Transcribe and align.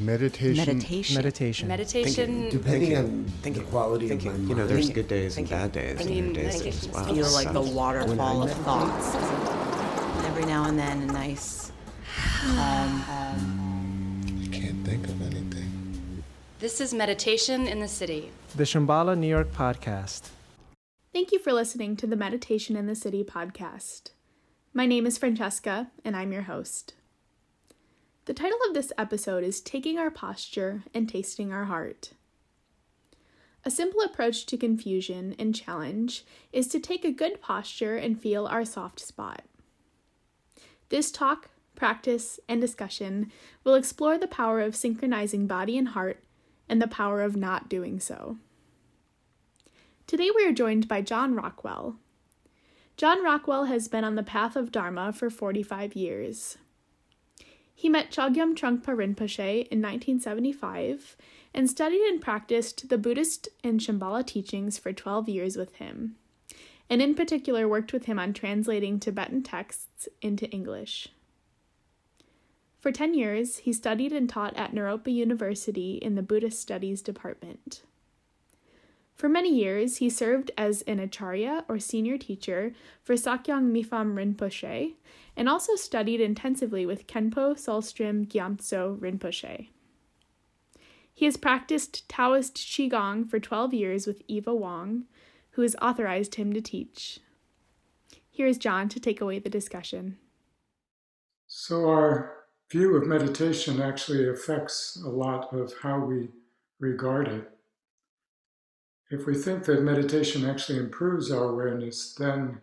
Meditation. 0.00 0.56
Meditation. 0.64 1.16
Meditation. 1.16 1.68
Meditation. 1.68 2.48
Depending 2.50 2.96
on 2.96 3.24
Thinking. 3.42 3.64
the 3.64 3.70
quality 3.70 4.08
Thinking. 4.08 4.28
of 4.28 4.34
my 4.34 4.38
mind. 4.38 4.48
You 4.50 4.54
know, 4.56 4.66
there's 4.66 4.86
Thinking. 4.86 4.94
good 5.02 5.08
days 5.08 5.36
and 5.38 5.48
bad 5.48 5.72
days. 5.72 5.98
I 5.98 6.02
and 6.02 6.10
mean, 6.10 6.26
good 6.26 6.34
days 6.34 6.58
meditation 6.58 6.90
as 6.90 6.94
well. 6.94 7.18
is 7.18 7.26
Feel 7.26 7.32
like 7.34 7.52
the 7.52 7.60
waterfall 7.74 8.42
of 8.42 8.52
thoughts. 8.52 9.14
Every 10.26 10.44
now 10.46 10.64
and 10.64 10.78
then, 10.78 11.02
a 11.02 11.06
nice, 11.06 11.72
calm, 12.54 13.02
calm. 13.02 14.40
I 14.44 14.46
can't 14.54 14.84
think 14.86 15.06
of 15.08 15.20
anything. 15.22 16.22
This 16.60 16.80
is 16.80 16.94
Meditation 16.94 17.66
in 17.66 17.80
the 17.80 17.88
City. 17.88 18.30
The 18.54 18.64
Shambhala 18.64 19.16
New 19.18 19.26
York 19.28 19.52
podcast. 19.52 20.28
Thank 21.12 21.32
you 21.32 21.38
for 21.38 21.52
listening 21.52 21.96
to 21.96 22.06
the 22.06 22.16
Meditation 22.16 22.76
in 22.76 22.86
the 22.86 22.94
City 22.94 23.24
podcast. 23.24 24.10
My 24.74 24.86
name 24.86 25.06
is 25.06 25.18
Francesca, 25.18 25.90
and 26.04 26.14
I'm 26.16 26.32
your 26.32 26.42
host. 26.42 26.94
The 28.28 28.34
title 28.34 28.58
of 28.68 28.74
this 28.74 28.92
episode 28.98 29.42
is 29.42 29.58
Taking 29.58 29.98
Our 29.98 30.10
Posture 30.10 30.82
and 30.92 31.08
Tasting 31.08 31.50
Our 31.50 31.64
Heart. 31.64 32.10
A 33.64 33.70
simple 33.70 34.02
approach 34.02 34.44
to 34.44 34.58
confusion 34.58 35.34
and 35.38 35.54
challenge 35.54 36.26
is 36.52 36.68
to 36.68 36.78
take 36.78 37.06
a 37.06 37.10
good 37.10 37.40
posture 37.40 37.96
and 37.96 38.20
feel 38.20 38.44
our 38.44 38.66
soft 38.66 39.00
spot. 39.00 39.44
This 40.90 41.10
talk, 41.10 41.48
practice, 41.74 42.38
and 42.46 42.60
discussion 42.60 43.32
will 43.64 43.74
explore 43.74 44.18
the 44.18 44.28
power 44.28 44.60
of 44.60 44.76
synchronizing 44.76 45.46
body 45.46 45.78
and 45.78 45.88
heart 45.88 46.22
and 46.68 46.82
the 46.82 46.86
power 46.86 47.22
of 47.22 47.34
not 47.34 47.70
doing 47.70 47.98
so. 47.98 48.36
Today 50.06 50.28
we 50.36 50.44
are 50.44 50.52
joined 50.52 50.86
by 50.86 51.00
John 51.00 51.34
Rockwell. 51.34 51.96
John 52.98 53.24
Rockwell 53.24 53.64
has 53.64 53.88
been 53.88 54.04
on 54.04 54.16
the 54.16 54.22
path 54.22 54.54
of 54.54 54.70
Dharma 54.70 55.14
for 55.14 55.30
45 55.30 55.94
years. 55.96 56.58
He 57.78 57.88
met 57.88 58.10
Chogyam 58.10 58.56
Trungpa 58.56 58.86
Rinpoche 58.86 59.68
in 59.68 59.80
1975 59.80 61.16
and 61.54 61.70
studied 61.70 62.00
and 62.08 62.20
practiced 62.20 62.88
the 62.88 62.98
Buddhist 62.98 63.48
and 63.62 63.78
Shambhala 63.78 64.26
teachings 64.26 64.78
for 64.78 64.92
12 64.92 65.28
years 65.28 65.56
with 65.56 65.76
him, 65.76 66.16
and 66.90 67.00
in 67.00 67.14
particular 67.14 67.68
worked 67.68 67.92
with 67.92 68.06
him 68.06 68.18
on 68.18 68.32
translating 68.32 68.98
Tibetan 68.98 69.44
texts 69.44 70.08
into 70.20 70.50
English. 70.50 71.10
For 72.80 72.90
10 72.90 73.14
years, 73.14 73.58
he 73.58 73.72
studied 73.72 74.12
and 74.12 74.28
taught 74.28 74.56
at 74.56 74.74
Naropa 74.74 75.14
University 75.14 75.98
in 75.98 76.16
the 76.16 76.22
Buddhist 76.22 76.58
Studies 76.58 77.00
Department. 77.00 77.82
For 79.18 79.28
many 79.28 79.52
years, 79.52 79.96
he 79.96 80.08
served 80.08 80.52
as 80.56 80.82
an 80.82 81.00
acharya 81.00 81.64
or 81.68 81.80
senior 81.80 82.16
teacher 82.16 82.72
for 83.02 83.14
Sakyong 83.14 83.72
Mipham 83.72 84.14
Rinpoche 84.14 84.94
and 85.36 85.48
also 85.48 85.74
studied 85.74 86.20
intensively 86.20 86.86
with 86.86 87.08
Khenpo 87.08 87.54
Tsultrim 87.56 88.28
Gyamtso 88.28 88.96
Rinpoche. 88.96 89.70
He 91.12 91.24
has 91.24 91.36
practiced 91.36 92.08
Taoist 92.08 92.58
Qigong 92.58 93.28
for 93.28 93.40
12 93.40 93.74
years 93.74 94.06
with 94.06 94.22
Eva 94.28 94.54
Wong, 94.54 95.06
who 95.50 95.62
has 95.62 95.74
authorized 95.82 96.36
him 96.36 96.52
to 96.52 96.60
teach. 96.60 97.18
Here 98.30 98.46
is 98.46 98.56
John 98.56 98.88
to 98.90 99.00
take 99.00 99.20
away 99.20 99.40
the 99.40 99.50
discussion. 99.50 100.18
So, 101.48 101.88
our 101.88 102.34
view 102.70 102.94
of 102.94 103.08
meditation 103.08 103.82
actually 103.82 104.28
affects 104.28 104.96
a 105.04 105.08
lot 105.08 105.52
of 105.52 105.74
how 105.82 105.98
we 105.98 106.28
regard 106.78 107.26
it. 107.26 107.57
If 109.10 109.26
we 109.26 109.34
think 109.34 109.64
that 109.64 109.82
meditation 109.82 110.48
actually 110.48 110.78
improves 110.78 111.30
our 111.30 111.44
awareness, 111.44 112.14
then 112.14 112.60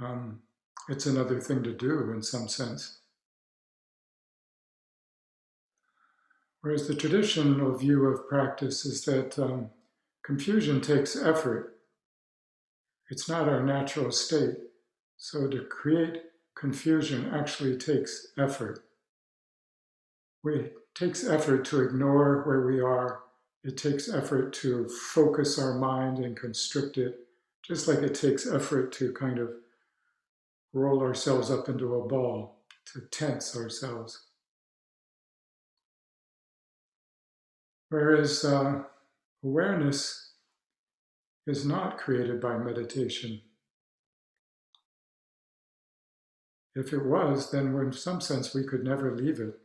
um, 0.00 0.40
it's 0.88 1.06
another 1.06 1.40
thing 1.40 1.62
to 1.64 1.72
do 1.72 2.12
in 2.12 2.22
some 2.22 2.48
sense. 2.48 2.98
Whereas 6.60 6.86
the 6.86 6.94
traditional 6.94 7.76
view 7.76 8.06
of 8.06 8.28
practice 8.28 8.84
is 8.84 9.04
that 9.04 9.38
um, 9.38 9.70
confusion 10.24 10.80
takes 10.80 11.16
effort. 11.16 11.78
It's 13.10 13.28
not 13.28 13.48
our 13.48 13.62
natural 13.62 14.10
state. 14.10 14.56
So 15.16 15.48
to 15.48 15.64
create 15.64 16.22
confusion 16.56 17.30
actually 17.32 17.76
takes 17.76 18.28
effort. 18.38 18.84
it 20.44 20.74
takes 20.94 21.26
effort 21.26 21.64
to 21.66 21.82
ignore 21.82 22.42
where 22.42 22.66
we 22.66 22.80
are. 22.80 23.20
It 23.66 23.76
takes 23.76 24.08
effort 24.08 24.52
to 24.62 24.88
focus 24.88 25.58
our 25.58 25.74
mind 25.74 26.20
and 26.20 26.36
constrict 26.36 26.98
it, 26.98 27.26
just 27.64 27.88
like 27.88 27.98
it 27.98 28.14
takes 28.14 28.46
effort 28.46 28.92
to 28.92 29.12
kind 29.12 29.40
of 29.40 29.50
roll 30.72 31.02
ourselves 31.02 31.50
up 31.50 31.68
into 31.68 31.96
a 31.96 32.06
ball, 32.06 32.60
to 32.92 33.00
tense 33.10 33.56
ourselves. 33.56 34.22
Whereas 37.88 38.44
uh, 38.44 38.84
awareness 39.42 40.30
is 41.48 41.66
not 41.66 41.98
created 41.98 42.40
by 42.40 42.58
meditation. 42.58 43.40
If 46.76 46.92
it 46.92 47.04
was, 47.04 47.50
then 47.50 47.74
in 47.74 47.92
some 47.92 48.20
sense 48.20 48.54
we 48.54 48.62
could 48.62 48.84
never 48.84 49.16
leave 49.16 49.40
it. 49.40 49.58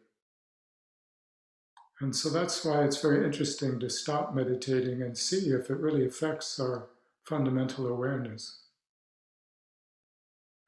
And 2.01 2.15
so 2.15 2.29
that's 2.29 2.65
why 2.65 2.83
it's 2.83 2.99
very 2.99 3.23
interesting 3.23 3.79
to 3.79 3.89
stop 3.89 4.33
meditating 4.33 5.03
and 5.03 5.15
see 5.15 5.51
if 5.51 5.69
it 5.69 5.77
really 5.77 6.05
affects 6.05 6.59
our 6.59 6.87
fundamental 7.23 7.85
awareness. 7.87 8.57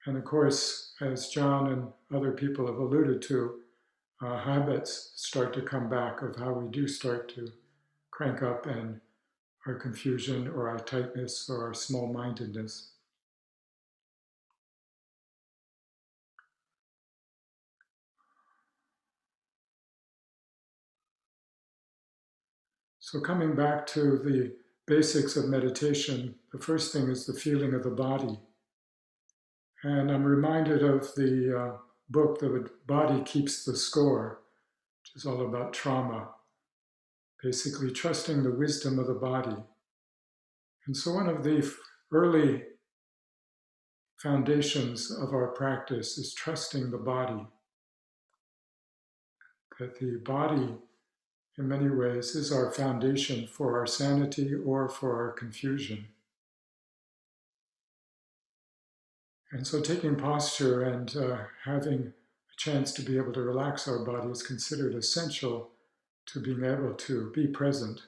And 0.05 0.15
of 0.15 0.25
course, 0.25 0.93
as 1.01 1.29
John 1.29 1.71
and 1.71 1.91
other 2.15 2.33
people 2.33 2.67
have 2.67 2.77
alluded 2.77 3.23
to, 3.23 3.61
uh, 4.21 4.37
habits 4.37 5.13
start 5.15 5.53
to 5.53 5.61
come 5.63 5.89
back 5.89 6.21
of 6.21 6.35
how 6.35 6.53
we 6.53 6.69
do 6.69 6.87
start 6.87 7.33
to 7.35 7.51
crank 8.11 8.43
up 8.43 8.67
and 8.67 9.01
our 9.65 9.73
confusion 9.73 10.47
or 10.47 10.69
our 10.69 10.79
tightness 10.79 11.49
or 11.49 11.65
our 11.65 11.73
small 11.73 12.13
mindedness. 12.13 12.92
So, 23.05 23.19
coming 23.19 23.53
back 23.53 23.85
to 23.87 24.17
the 24.17 24.55
basics 24.87 25.35
of 25.35 25.49
meditation, 25.49 26.35
the 26.53 26.57
first 26.57 26.93
thing 26.93 27.09
is 27.09 27.25
the 27.25 27.33
feeling 27.33 27.73
of 27.73 27.83
the 27.83 27.89
body. 27.89 28.39
And 29.83 30.09
I'm 30.09 30.23
reminded 30.23 30.83
of 30.83 31.13
the 31.13 31.53
uh, 31.53 31.77
book, 32.09 32.39
The 32.39 32.69
Body 32.87 33.21
Keeps 33.23 33.65
the 33.65 33.75
Score, 33.75 34.39
which 35.01 35.17
is 35.17 35.25
all 35.25 35.45
about 35.45 35.73
trauma, 35.73 36.29
basically 37.43 37.91
trusting 37.91 38.41
the 38.41 38.53
wisdom 38.53 38.97
of 38.97 39.07
the 39.07 39.15
body. 39.15 39.61
And 40.87 40.95
so, 40.95 41.13
one 41.13 41.27
of 41.27 41.43
the 41.43 41.69
early 42.13 42.63
foundations 44.15 45.11
of 45.11 45.33
our 45.33 45.47
practice 45.47 46.17
is 46.17 46.33
trusting 46.33 46.89
the 46.89 46.97
body. 46.97 47.45
That 49.77 49.99
the 49.99 50.21
body 50.23 50.77
in 51.57 51.67
many 51.67 51.89
ways, 51.89 52.35
is 52.35 52.51
our 52.51 52.71
foundation 52.71 53.47
for 53.47 53.77
our 53.79 53.85
sanity 53.85 54.53
or 54.53 54.89
for 54.89 55.15
our 55.15 55.31
confusion. 55.31 56.07
And 59.51 59.67
so, 59.67 59.81
taking 59.81 60.15
posture 60.15 60.81
and 60.81 61.15
uh, 61.15 61.37
having 61.63 62.07
a 62.07 62.55
chance 62.57 62.91
to 62.93 63.03
be 63.03 63.17
able 63.17 63.33
to 63.33 63.41
relax 63.41 63.87
our 63.87 63.99
body 63.99 64.29
is 64.29 64.41
considered 64.41 64.95
essential 64.95 65.69
to 66.27 66.39
being 66.39 66.63
able 66.63 66.93
to 66.93 67.31
be 67.35 67.45
present. 67.45 68.01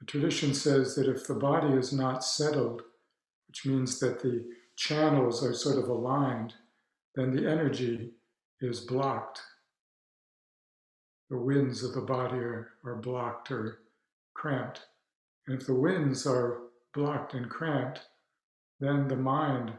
The 0.00 0.06
tradition 0.06 0.54
says 0.54 0.94
that 0.94 1.08
if 1.08 1.26
the 1.26 1.34
body 1.34 1.74
is 1.76 1.92
not 1.92 2.24
settled, 2.24 2.82
which 3.48 3.66
means 3.66 3.98
that 4.00 4.22
the 4.22 4.46
channels 4.76 5.44
are 5.44 5.52
sort 5.52 5.78
of 5.78 5.88
aligned, 5.88 6.54
then 7.14 7.34
the 7.34 7.50
energy 7.50 8.12
is 8.60 8.80
blocked. 8.80 9.40
The 11.30 11.38
winds 11.38 11.82
of 11.82 11.94
the 11.94 12.00
body 12.00 12.38
are, 12.38 12.68
are 12.84 12.96
blocked 12.96 13.50
or 13.50 13.80
cramped. 14.34 14.82
And 15.46 15.60
if 15.60 15.66
the 15.66 15.74
winds 15.74 16.26
are 16.26 16.58
blocked 16.94 17.34
and 17.34 17.50
cramped, 17.50 18.00
then 18.80 19.08
the 19.08 19.16
mind 19.16 19.72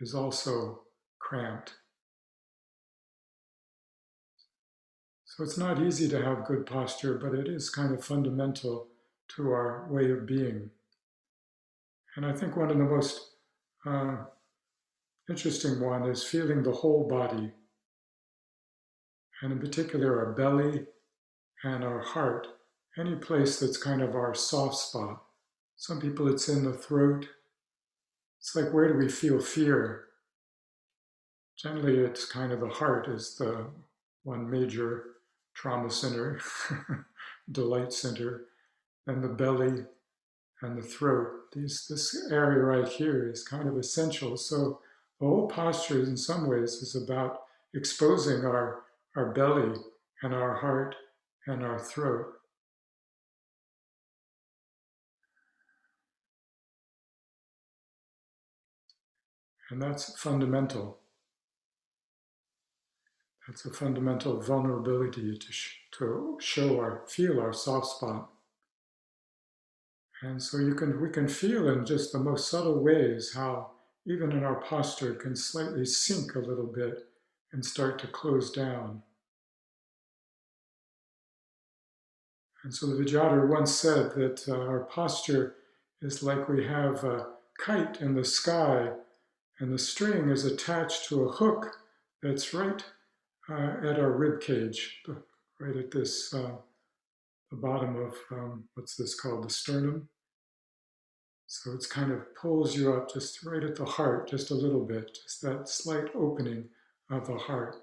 is 0.00 0.14
also 0.14 0.82
cramped. 1.18 1.74
So 5.24 5.44
it's 5.44 5.58
not 5.58 5.80
easy 5.80 6.08
to 6.08 6.22
have 6.22 6.44
good 6.44 6.66
posture, 6.66 7.16
but 7.18 7.34
it 7.34 7.48
is 7.48 7.70
kind 7.70 7.94
of 7.94 8.04
fundamental 8.04 8.88
to 9.36 9.50
our 9.50 9.86
way 9.88 10.10
of 10.10 10.26
being. 10.26 10.70
And 12.16 12.26
I 12.26 12.32
think 12.32 12.56
one 12.56 12.70
of 12.70 12.78
the 12.78 12.84
most 12.84 13.30
uh, 13.86 14.16
interesting 15.28 15.80
one 15.80 16.08
is 16.08 16.24
feeling 16.24 16.62
the 16.62 16.72
whole 16.72 17.06
body 17.06 17.52
and 19.42 19.52
in 19.52 19.58
particular 19.58 20.18
our 20.18 20.32
belly 20.32 20.86
and 21.64 21.84
our 21.84 22.00
heart, 22.00 22.46
any 22.98 23.16
place 23.16 23.60
that's 23.60 23.76
kind 23.76 24.02
of 24.02 24.14
our 24.14 24.34
soft 24.34 24.76
spot. 24.76 25.22
Some 25.76 26.00
people 26.00 26.28
it's 26.28 26.48
in 26.48 26.64
the 26.64 26.72
throat. 26.72 27.28
It's 28.38 28.54
like 28.54 28.72
where 28.72 28.92
do 28.92 28.98
we 28.98 29.08
feel 29.08 29.40
fear? 29.40 30.06
generally 31.60 31.98
it's 31.98 32.24
kind 32.24 32.52
of 32.52 32.60
the 32.60 32.68
heart 32.68 33.08
is 33.08 33.36
the 33.36 33.66
one 34.22 34.50
major 34.50 35.04
trauma 35.54 35.90
center, 35.90 36.40
delight 37.52 37.92
center, 37.92 38.46
and 39.06 39.22
the 39.22 39.28
belly 39.28 39.84
and 40.62 40.78
the 40.78 40.82
throat. 40.82 41.28
These, 41.52 41.86
this 41.88 42.28
area 42.30 42.62
right 42.62 42.88
here 42.88 43.28
is 43.28 43.46
kind 43.46 43.68
of 43.68 43.76
essential. 43.76 44.36
So 44.36 44.80
the 45.18 45.26
whole 45.26 45.48
posture, 45.48 46.02
in 46.02 46.16
some 46.16 46.46
ways, 46.46 46.74
is 46.74 46.96
about 46.96 47.42
exposing 47.74 48.44
our, 48.44 48.82
our 49.16 49.32
belly 49.32 49.74
and 50.22 50.34
our 50.34 50.54
heart 50.54 50.94
and 51.46 51.62
our 51.62 51.78
throat. 51.78 52.26
And 59.70 59.80
that's 59.80 60.18
fundamental. 60.18 60.98
That's 63.46 63.64
a 63.64 63.70
fundamental 63.70 64.40
vulnerability 64.40 65.36
to, 65.38 65.52
sh- 65.52 65.78
to 65.98 66.38
show 66.40 66.76
or 66.76 67.04
feel 67.08 67.40
our 67.40 67.52
soft 67.52 67.86
spot. 67.86 68.30
And 70.22 70.42
so 70.42 70.58
you 70.58 70.74
can 70.74 71.00
we 71.00 71.08
can 71.08 71.28
feel 71.28 71.68
in 71.70 71.86
just 71.86 72.12
the 72.12 72.18
most 72.18 72.50
subtle 72.50 72.82
ways 72.82 73.32
how 73.34 73.70
even 74.06 74.32
in 74.32 74.44
our 74.44 74.60
posture 74.60 75.14
can 75.14 75.34
slightly 75.34 75.86
sink 75.86 76.34
a 76.34 76.40
little 76.40 76.66
bit 76.66 77.06
and 77.52 77.64
start 77.64 77.98
to 78.00 78.06
close 78.06 78.50
down. 78.50 79.02
And 82.62 82.74
so 82.74 82.86
the 82.86 83.02
Vidyadhara 83.02 83.48
once 83.48 83.74
said 83.74 84.14
that 84.14 84.46
uh, 84.48 84.54
our 84.54 84.80
posture 84.80 85.56
is 86.02 86.22
like 86.22 86.48
we 86.48 86.66
have 86.66 87.04
a 87.04 87.26
kite 87.58 88.00
in 88.00 88.14
the 88.14 88.24
sky 88.24 88.90
and 89.58 89.72
the 89.72 89.78
string 89.78 90.28
is 90.28 90.44
attached 90.44 91.08
to 91.08 91.24
a 91.24 91.32
hook 91.32 91.76
that's 92.22 92.52
right 92.52 92.84
uh, 93.48 93.76
at 93.82 93.98
our 93.98 94.12
rib 94.12 94.40
cage, 94.40 95.02
right 95.58 95.76
at 95.76 95.90
this, 95.90 96.32
uh, 96.34 96.52
the 97.50 97.56
bottom 97.56 97.96
of, 97.96 98.14
um, 98.30 98.64
what's 98.74 98.96
this 98.96 99.18
called, 99.18 99.44
the 99.44 99.50
sternum. 99.50 100.08
So 101.46 101.72
it's 101.72 101.86
kind 101.86 102.12
of 102.12 102.34
pulls 102.36 102.76
you 102.76 102.94
up 102.94 103.12
just 103.12 103.42
right 103.44 103.64
at 103.64 103.74
the 103.74 103.84
heart, 103.84 104.28
just 104.28 104.50
a 104.50 104.54
little 104.54 104.84
bit, 104.84 105.14
just 105.14 105.42
that 105.42 105.68
slight 105.68 106.14
opening 106.14 106.68
of 107.10 107.26
the 107.26 107.36
heart. 107.36 107.76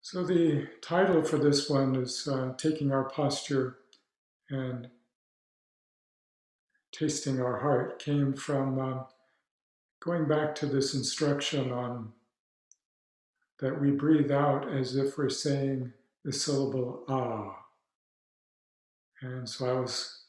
So 0.00 0.24
the 0.24 0.66
title 0.80 1.22
for 1.22 1.36
this 1.36 1.68
one 1.68 1.94
is 1.94 2.26
uh, 2.26 2.54
Taking 2.56 2.92
Our 2.92 3.04
Posture 3.04 3.76
and 4.48 4.88
Tasting 6.92 7.42
Our 7.42 7.58
Heart 7.58 7.98
came 7.98 8.32
from 8.32 8.78
uh, 8.78 9.02
going 10.00 10.26
back 10.26 10.54
to 10.56 10.66
this 10.66 10.94
instruction 10.94 11.70
on 11.70 12.12
that 13.60 13.78
we 13.78 13.90
breathe 13.90 14.30
out 14.30 14.72
as 14.72 14.96
if 14.96 15.18
we're 15.18 15.28
saying 15.28 15.92
the 16.24 16.32
syllable 16.32 17.04
ah. 17.08 17.56
And 19.20 19.46
so 19.48 19.68
I 19.68 19.80
was, 19.80 20.22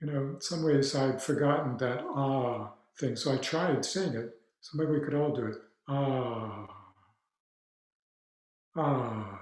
you 0.00 0.06
know, 0.06 0.20
in 0.34 0.40
some 0.40 0.62
ways 0.62 0.94
I'd 0.94 1.20
forgotten 1.20 1.76
that 1.78 2.04
ah 2.04 2.70
thing. 2.98 3.16
So 3.16 3.32
I 3.32 3.38
tried 3.38 3.84
saying 3.84 4.14
it. 4.14 4.35
So 4.66 4.78
maybe 4.78 4.98
we 4.98 5.00
could 5.00 5.14
all 5.14 5.32
do 5.32 5.46
it. 5.46 5.54
Ah. 5.86 6.66
Ah. 8.76 9.40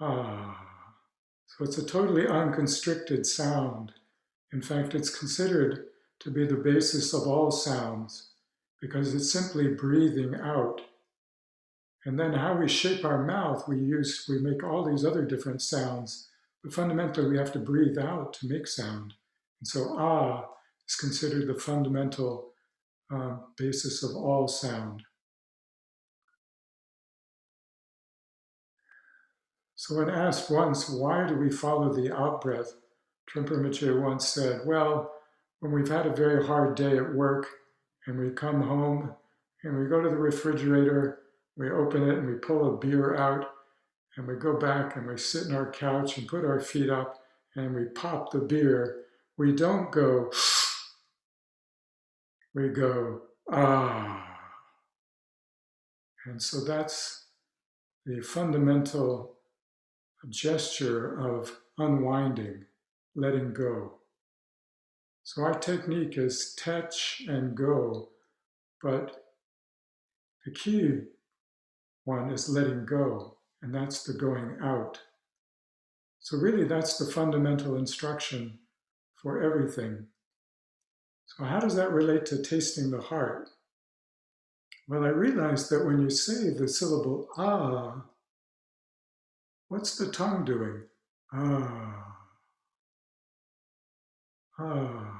Ah. 0.00 0.66
So 1.46 1.64
it's 1.64 1.76
a 1.76 1.84
totally 1.84 2.26
unconstricted 2.26 3.26
sound. 3.26 3.92
In 4.54 4.62
fact, 4.62 4.94
it's 4.94 5.14
considered 5.14 5.88
to 6.20 6.30
be 6.30 6.46
the 6.46 6.54
basis 6.54 7.12
of 7.12 7.26
all 7.26 7.50
sounds 7.50 8.30
because 8.80 9.14
it's 9.14 9.30
simply 9.30 9.74
breathing 9.74 10.34
out. 10.34 10.80
And 12.06 12.18
then 12.18 12.32
how 12.32 12.56
we 12.56 12.66
shape 12.66 13.04
our 13.04 13.26
mouth, 13.26 13.68
we 13.68 13.76
use, 13.76 14.24
we 14.26 14.38
make 14.38 14.64
all 14.64 14.86
these 14.86 15.04
other 15.04 15.26
different 15.26 15.60
sounds, 15.60 16.30
but 16.64 16.72
fundamentally 16.72 17.28
we 17.28 17.36
have 17.36 17.52
to 17.52 17.58
breathe 17.58 17.98
out 17.98 18.32
to 18.34 18.48
make 18.48 18.66
sound. 18.66 19.12
And 19.60 19.68
so 19.68 19.96
ah 19.98 20.46
is 20.88 20.96
considered 20.96 21.46
the 21.46 21.60
fundamental 21.60 22.47
um, 23.10 23.40
basis 23.56 24.02
of 24.02 24.16
all 24.16 24.48
sound. 24.48 25.02
So 29.74 29.96
when 29.96 30.10
asked 30.10 30.50
once, 30.50 30.90
why 30.90 31.26
do 31.26 31.36
we 31.36 31.50
follow 31.50 31.92
the 31.92 32.14
out 32.14 32.40
breath? 32.40 32.72
Trungpa 33.30 33.50
Rinpoche 33.50 34.02
once 34.02 34.28
said, 34.28 34.62
well, 34.66 35.12
when 35.60 35.72
we've 35.72 35.88
had 35.88 36.06
a 36.06 36.14
very 36.14 36.44
hard 36.46 36.74
day 36.74 36.96
at 36.96 37.14
work 37.14 37.46
and 38.06 38.18
we 38.18 38.30
come 38.30 38.62
home 38.62 39.14
and 39.62 39.78
we 39.78 39.86
go 39.86 40.00
to 40.00 40.08
the 40.08 40.16
refrigerator, 40.16 41.20
we 41.56 41.70
open 41.70 42.08
it 42.08 42.18
and 42.18 42.26
we 42.26 42.34
pull 42.34 42.74
a 42.74 42.78
beer 42.78 43.16
out 43.16 43.50
and 44.16 44.26
we 44.26 44.34
go 44.34 44.58
back 44.58 44.96
and 44.96 45.06
we 45.06 45.16
sit 45.16 45.46
in 45.46 45.54
our 45.54 45.70
couch 45.70 46.18
and 46.18 46.26
put 46.28 46.44
our 46.44 46.60
feet 46.60 46.90
up 46.90 47.16
and 47.54 47.74
we 47.74 47.84
pop 47.94 48.32
the 48.32 48.38
beer, 48.38 49.02
we 49.36 49.52
don't 49.52 49.92
go, 49.92 50.30
we 52.54 52.68
go, 52.68 53.22
ah. 53.50 54.24
And 56.26 56.42
so 56.42 56.64
that's 56.64 57.26
the 58.04 58.20
fundamental 58.20 59.36
gesture 60.28 61.18
of 61.18 61.58
unwinding, 61.78 62.64
letting 63.14 63.52
go. 63.52 63.98
So 65.22 65.42
our 65.42 65.54
technique 65.54 66.16
is 66.16 66.54
touch 66.54 67.22
and 67.28 67.54
go, 67.54 68.08
but 68.82 69.24
the 70.44 70.52
key 70.52 71.00
one 72.04 72.30
is 72.30 72.48
letting 72.48 72.86
go, 72.86 73.36
and 73.60 73.74
that's 73.74 74.04
the 74.04 74.14
going 74.14 74.56
out. 74.62 74.98
So 76.20 76.38
really 76.38 76.64
that's 76.64 76.96
the 76.98 77.10
fundamental 77.10 77.76
instruction 77.76 78.58
for 79.22 79.42
everything. 79.42 80.06
How 81.38 81.60
does 81.60 81.76
that 81.76 81.92
relate 81.92 82.26
to 82.26 82.42
tasting 82.42 82.90
the 82.90 83.00
heart? 83.00 83.48
Well, 84.88 85.04
I 85.04 85.08
realized 85.08 85.70
that 85.70 85.84
when 85.84 86.00
you 86.00 86.10
say 86.10 86.50
the 86.50 86.66
syllable 86.66 87.28
ah, 87.36 88.04
what's 89.68 89.96
the 89.96 90.10
tongue 90.10 90.44
doing? 90.44 90.82
Ah. 91.32 92.16
Ah. 94.58 95.14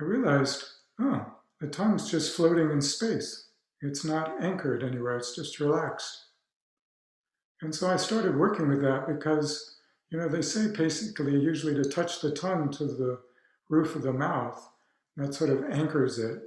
I 0.00 0.04
realized, 0.04 0.64
oh, 1.00 1.24
the 1.60 1.68
tongue's 1.68 2.10
just 2.10 2.34
floating 2.34 2.70
in 2.70 2.82
space. 2.82 3.48
It's 3.80 4.04
not 4.04 4.42
anchored 4.42 4.82
anywhere, 4.82 5.16
it's 5.16 5.34
just 5.34 5.60
relaxed. 5.60 6.26
And 7.62 7.72
so 7.72 7.88
I 7.88 7.96
started 7.96 8.36
working 8.36 8.68
with 8.68 8.82
that 8.82 9.06
because, 9.06 9.76
you 10.12 10.18
know, 10.18 10.28
they 10.28 10.42
say 10.42 10.68
basically 10.68 11.32
usually 11.32 11.74
to 11.74 11.88
touch 11.88 12.20
the 12.20 12.32
tongue 12.32 12.70
to 12.72 12.84
the 12.84 13.18
roof 13.70 13.96
of 13.96 14.02
the 14.02 14.12
mouth. 14.12 14.68
That 15.16 15.32
sort 15.32 15.48
of 15.48 15.64
anchors 15.70 16.18
it. 16.18 16.38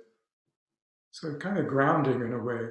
So 1.12 1.34
kind 1.36 1.58
of 1.58 1.68
grounding 1.68 2.22
in 2.22 2.34
a 2.34 2.44
way. 2.44 2.68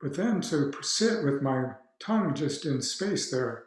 But 0.00 0.14
then 0.14 0.40
to 0.42 0.72
sit 0.82 1.24
with 1.24 1.42
my 1.42 1.70
tongue 1.98 2.32
just 2.34 2.64
in 2.64 2.80
space 2.80 3.30
there, 3.30 3.64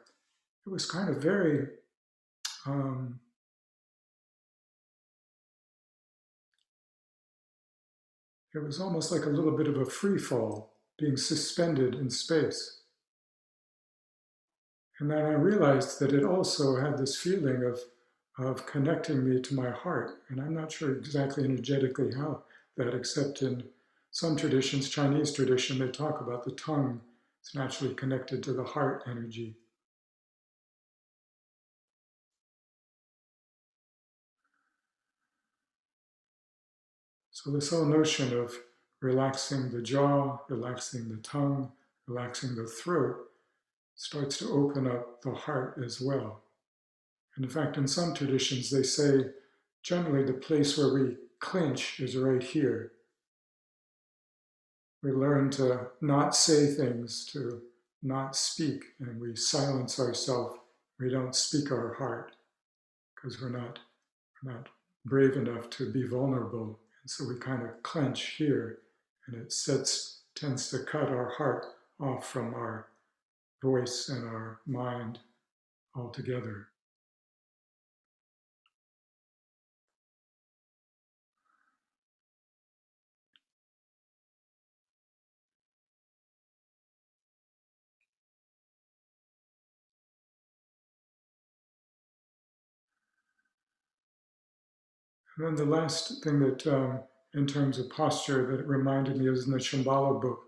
it 0.66 0.70
was 0.70 0.86
kind 0.86 1.10
of 1.10 1.22
very 1.22 1.68
um, 2.66 3.20
it 8.54 8.64
was 8.64 8.80
almost 8.80 9.12
like 9.12 9.26
a 9.26 9.30
little 9.30 9.58
bit 9.58 9.68
of 9.68 9.78
a 9.78 9.86
free 9.86 10.18
fall, 10.18 10.76
being 10.98 11.18
suspended 11.18 11.96
in 11.96 12.10
space. 12.10 12.79
And 15.00 15.10
then 15.10 15.26
I 15.26 15.32
realized 15.32 16.00
that 16.00 16.12
it 16.12 16.26
also 16.26 16.76
had 16.76 16.98
this 16.98 17.18
feeling 17.18 17.64
of, 17.64 17.80
of 18.38 18.66
connecting 18.66 19.28
me 19.28 19.42
to 19.42 19.56
my 19.56 19.70
heart. 19.70 20.22
And 20.28 20.42
I'm 20.42 20.54
not 20.54 20.72
sure 20.72 20.92
exactly 20.92 21.46
energetically 21.46 22.14
how 22.14 22.44
that, 22.76 22.94
except 22.94 23.42
in 23.42 23.64
some 24.12 24.36
traditions, 24.36 24.90
Chinese 24.90 25.32
tradition, 25.32 25.80
they 25.80 25.88
talk 25.88 26.20
about 26.20 26.44
the 26.44 26.52
tongue. 26.52 27.00
It's 27.42 27.56
naturally 27.56 27.96
connected 27.96 28.44
to 28.44 28.54
the 28.54 28.64
heart 28.64 29.04
energy. 29.08 29.56
So, 37.32 37.52
this 37.52 37.70
whole 37.70 37.86
notion 37.86 38.38
of 38.38 38.54
relaxing 39.02 39.72
the 39.72 39.82
jaw, 39.82 40.40
relaxing 40.50 41.08
the 41.08 41.22
tongue, 41.22 41.72
relaxing 42.06 42.56
the 42.56 42.66
throat 42.66 43.29
starts 44.00 44.38
to 44.38 44.50
open 44.54 44.88
up 44.88 45.22
the 45.22 45.32
heart 45.32 45.78
as 45.86 46.00
well. 46.00 46.42
And 47.36 47.44
in 47.44 47.52
fact, 47.52 47.76
in 47.76 47.86
some 47.86 48.14
traditions, 48.14 48.72
they 48.72 48.82
say 48.82 49.26
generally 49.84 50.24
the 50.24 50.32
place 50.32 50.78
where 50.78 50.94
we 50.94 51.18
clinch 51.40 52.00
is 52.00 52.16
right 52.16 52.42
here. 52.42 52.94
We 55.04 55.12
learn 55.12 55.50
to 55.52 55.88
not 56.00 56.34
say 56.34 56.68
things, 56.68 57.26
to 57.34 57.62
not 58.02 58.38
speak, 58.38 58.86
and 59.02 59.20
we 59.20 59.36
silence 59.36 60.00
ourselves. 60.00 60.58
We 60.98 61.10
don't 61.10 61.36
speak 61.36 61.70
our 61.70 61.94
heart 61.96 62.38
because 63.16 63.42
we're 63.42 63.50
not, 63.50 63.80
we're 64.42 64.54
not 64.54 64.70
brave 65.04 65.36
enough 65.36 65.70
to 65.72 65.92
be 65.92 66.08
vulnerable. 66.08 66.80
And 67.02 67.12
so 67.12 67.28
we 67.28 67.38
kind 67.38 67.64
of 67.64 67.84
clench 67.84 68.36
here, 68.38 68.80
and 69.28 69.36
it 69.36 69.52
sets, 69.52 70.22
tends 70.36 70.70
to 70.70 70.80
cut 70.80 71.10
our 71.10 71.32
heart 71.32 71.66
off 72.00 72.26
from 72.26 72.54
our 72.54 72.88
voice 73.62 74.10
and 74.10 74.24
our 74.26 74.60
mind 74.66 75.20
altogether. 75.96 76.68
And 95.40 95.48
then 95.48 95.56
the 95.56 95.72
last 95.72 96.22
thing 96.22 96.40
that, 96.42 96.68
um, 96.68 97.00
in 97.34 97.48
terms 97.48 97.80
of 97.80 97.90
posture, 97.90 98.58
that 98.58 98.68
reminded 98.68 99.16
me 99.18 99.30
is 99.30 99.46
in 99.46 99.54
the 99.54 99.58
Shambhala 99.58 100.22
book, 100.22 100.42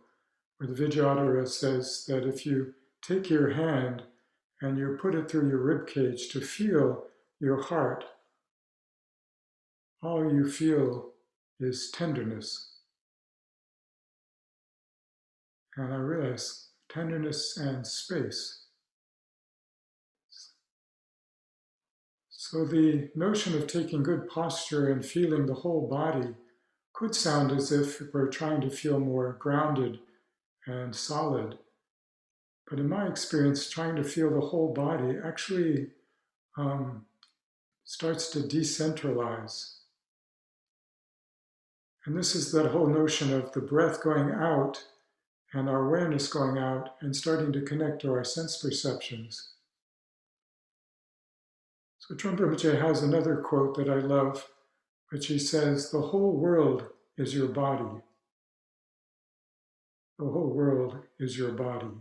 where 0.57 0.67
the 0.67 0.75
Vidyadhara 0.75 1.47
says 1.47 2.03
that 2.09 2.27
if 2.27 2.45
you 2.45 2.73
take 3.01 3.29
your 3.29 3.51
hand 3.51 4.03
and 4.61 4.77
you 4.77 4.97
put 5.01 5.15
it 5.15 5.29
through 5.29 5.49
your 5.49 5.61
rib 5.61 5.87
cage 5.87 6.29
to 6.29 6.41
feel 6.41 7.05
your 7.39 7.61
heart, 7.61 8.03
all 10.03 10.31
you 10.31 10.49
feel 10.49 11.11
is 11.59 11.91
tenderness. 11.91 12.69
And 15.77 15.93
I 15.93 15.97
realize 15.97 16.69
tenderness 16.89 17.57
and 17.57 17.85
space. 17.85 18.65
So, 22.29 22.65
the 22.65 23.09
notion 23.15 23.55
of 23.55 23.67
taking 23.67 24.03
good 24.03 24.27
posture 24.27 24.91
and 24.91 25.05
feeling 25.05 25.45
the 25.45 25.53
whole 25.53 25.87
body 25.87 26.35
could 26.93 27.15
sound 27.15 27.51
as 27.51 27.71
if 27.71 28.01
we're 28.13 28.27
trying 28.27 28.59
to 28.61 28.69
feel 28.69 28.99
more 28.99 29.37
grounded 29.39 29.99
and 30.67 30.93
solid. 30.93 31.57
But 32.71 32.79
in 32.79 32.87
my 32.87 33.05
experience, 33.05 33.69
trying 33.69 33.97
to 33.97 34.03
feel 34.03 34.29
the 34.29 34.39
whole 34.39 34.73
body 34.73 35.17
actually 35.25 35.87
um, 36.57 37.05
starts 37.83 38.29
to 38.29 38.39
decentralize. 38.39 39.79
And 42.05 42.17
this 42.17 42.33
is 42.33 42.53
that 42.53 42.71
whole 42.71 42.87
notion 42.87 43.33
of 43.33 43.51
the 43.51 43.59
breath 43.59 44.01
going 44.01 44.31
out 44.31 44.81
and 45.51 45.67
our 45.67 45.85
awareness 45.85 46.29
going 46.29 46.57
out 46.57 46.95
and 47.01 47.13
starting 47.13 47.51
to 47.51 47.61
connect 47.61 48.03
to 48.03 48.13
our 48.13 48.23
sense 48.23 48.55
perceptions. 48.55 49.49
So 51.99 52.15
Trungpa 52.15 52.39
Rinpoche 52.39 52.81
has 52.81 53.03
another 53.03 53.35
quote 53.35 53.75
that 53.75 53.89
I 53.89 53.97
love, 53.97 54.47
which 55.09 55.27
he 55.27 55.39
says, 55.39 55.91
The 55.91 55.99
whole 55.99 56.37
world 56.37 56.85
is 57.17 57.35
your 57.35 57.49
body. 57.49 57.99
The 60.17 60.25
whole 60.25 60.53
world 60.53 60.95
is 61.19 61.37
your 61.37 61.51
body. 61.51 61.91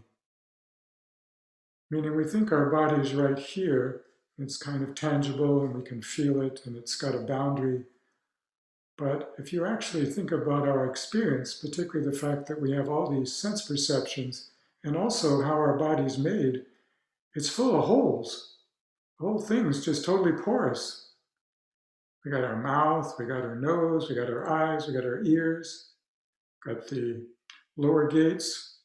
Meaning 1.91 2.17
we 2.17 2.25
think 2.25 2.53
our 2.53 2.71
body 2.71 3.01
is 3.01 3.15
right 3.15 3.39
here, 3.39 4.03
it's 4.39 4.57
kind 4.57 4.83
of 4.83 4.95
tangible 4.95 5.65
and 5.65 5.75
we 5.75 5.83
can 5.83 6.01
feel 6.01 6.41
it 6.41 6.61
and 6.65 6.77
it's 6.77 6.97
got 6.97 7.15
a 7.15 7.19
boundary. 7.19 7.85
But 8.97 9.35
if 9.39 9.53
you 9.53 9.67
actually 9.67 10.07
think 10.07 10.31
about 10.31 10.69
our 10.69 10.87
experience, 10.87 11.55
particularly 11.55 12.09
the 12.09 12.17
fact 12.17 12.47
that 12.47 12.61
we 12.61 12.73
have 12.73 12.89
all 12.89 13.11
these 13.11 13.35
sense 13.35 13.67
perceptions 13.67 14.51
and 14.85 14.97
also 14.97 15.43
how 15.43 15.55
our 15.55 15.77
body's 15.77 16.19
made, 16.19 16.65
it's 17.35 17.49
full 17.49 17.79
of 17.79 17.87
holes 17.87 18.51
the 19.21 19.27
whole 19.27 19.39
thing 19.39 19.67
is 19.67 19.85
just 19.85 20.05
totally 20.05 20.33
porous. 20.33 21.11
We 22.25 22.31
got 22.31 22.43
our 22.43 22.57
mouth, 22.57 23.15
we 23.19 23.27
got 23.27 23.43
our 23.43 23.55
nose, 23.55 24.09
we 24.09 24.15
got 24.15 24.31
our 24.31 24.49
eyes, 24.49 24.87
we 24.87 24.95
got 24.95 25.05
our 25.05 25.23
ears, 25.23 25.91
got 26.65 26.89
the 26.89 27.27
lower 27.77 28.09
gates, 28.09 28.79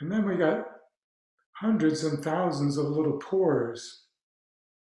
and 0.00 0.12
then 0.12 0.26
we 0.26 0.36
got 0.36 0.66
hundreds 1.62 2.04
and 2.04 2.22
thousands 2.22 2.76
of 2.76 2.86
little 2.86 3.18
pores 3.18 4.02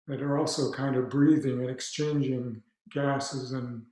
that 0.07 0.22
are 0.22 0.38
also 0.38 0.72
kind 0.72 0.95
of 0.95 1.10
breathing 1.10 1.62
and 1.62 1.69
exchanging 1.69 2.62
gases 2.91 3.53
and 3.53 3.84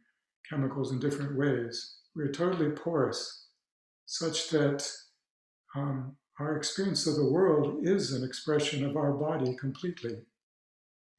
chemicals 0.50 0.92
in 0.92 1.00
different 1.00 1.38
ways. 1.38 1.98
We're 2.15 2.32
totally 2.32 2.72
porous, 2.72 3.48
such 4.06 4.50
that 4.50 4.86
um, 5.75 6.18
our 6.39 6.58
experience 6.58 7.08
of 7.08 7.15
the 7.15 7.32
world 7.32 7.88
is 7.88 8.12
an 8.12 8.24
expression 8.24 8.86
of 8.86 8.98
our 8.98 9.13
body 9.13 9.56
completely 9.56 10.18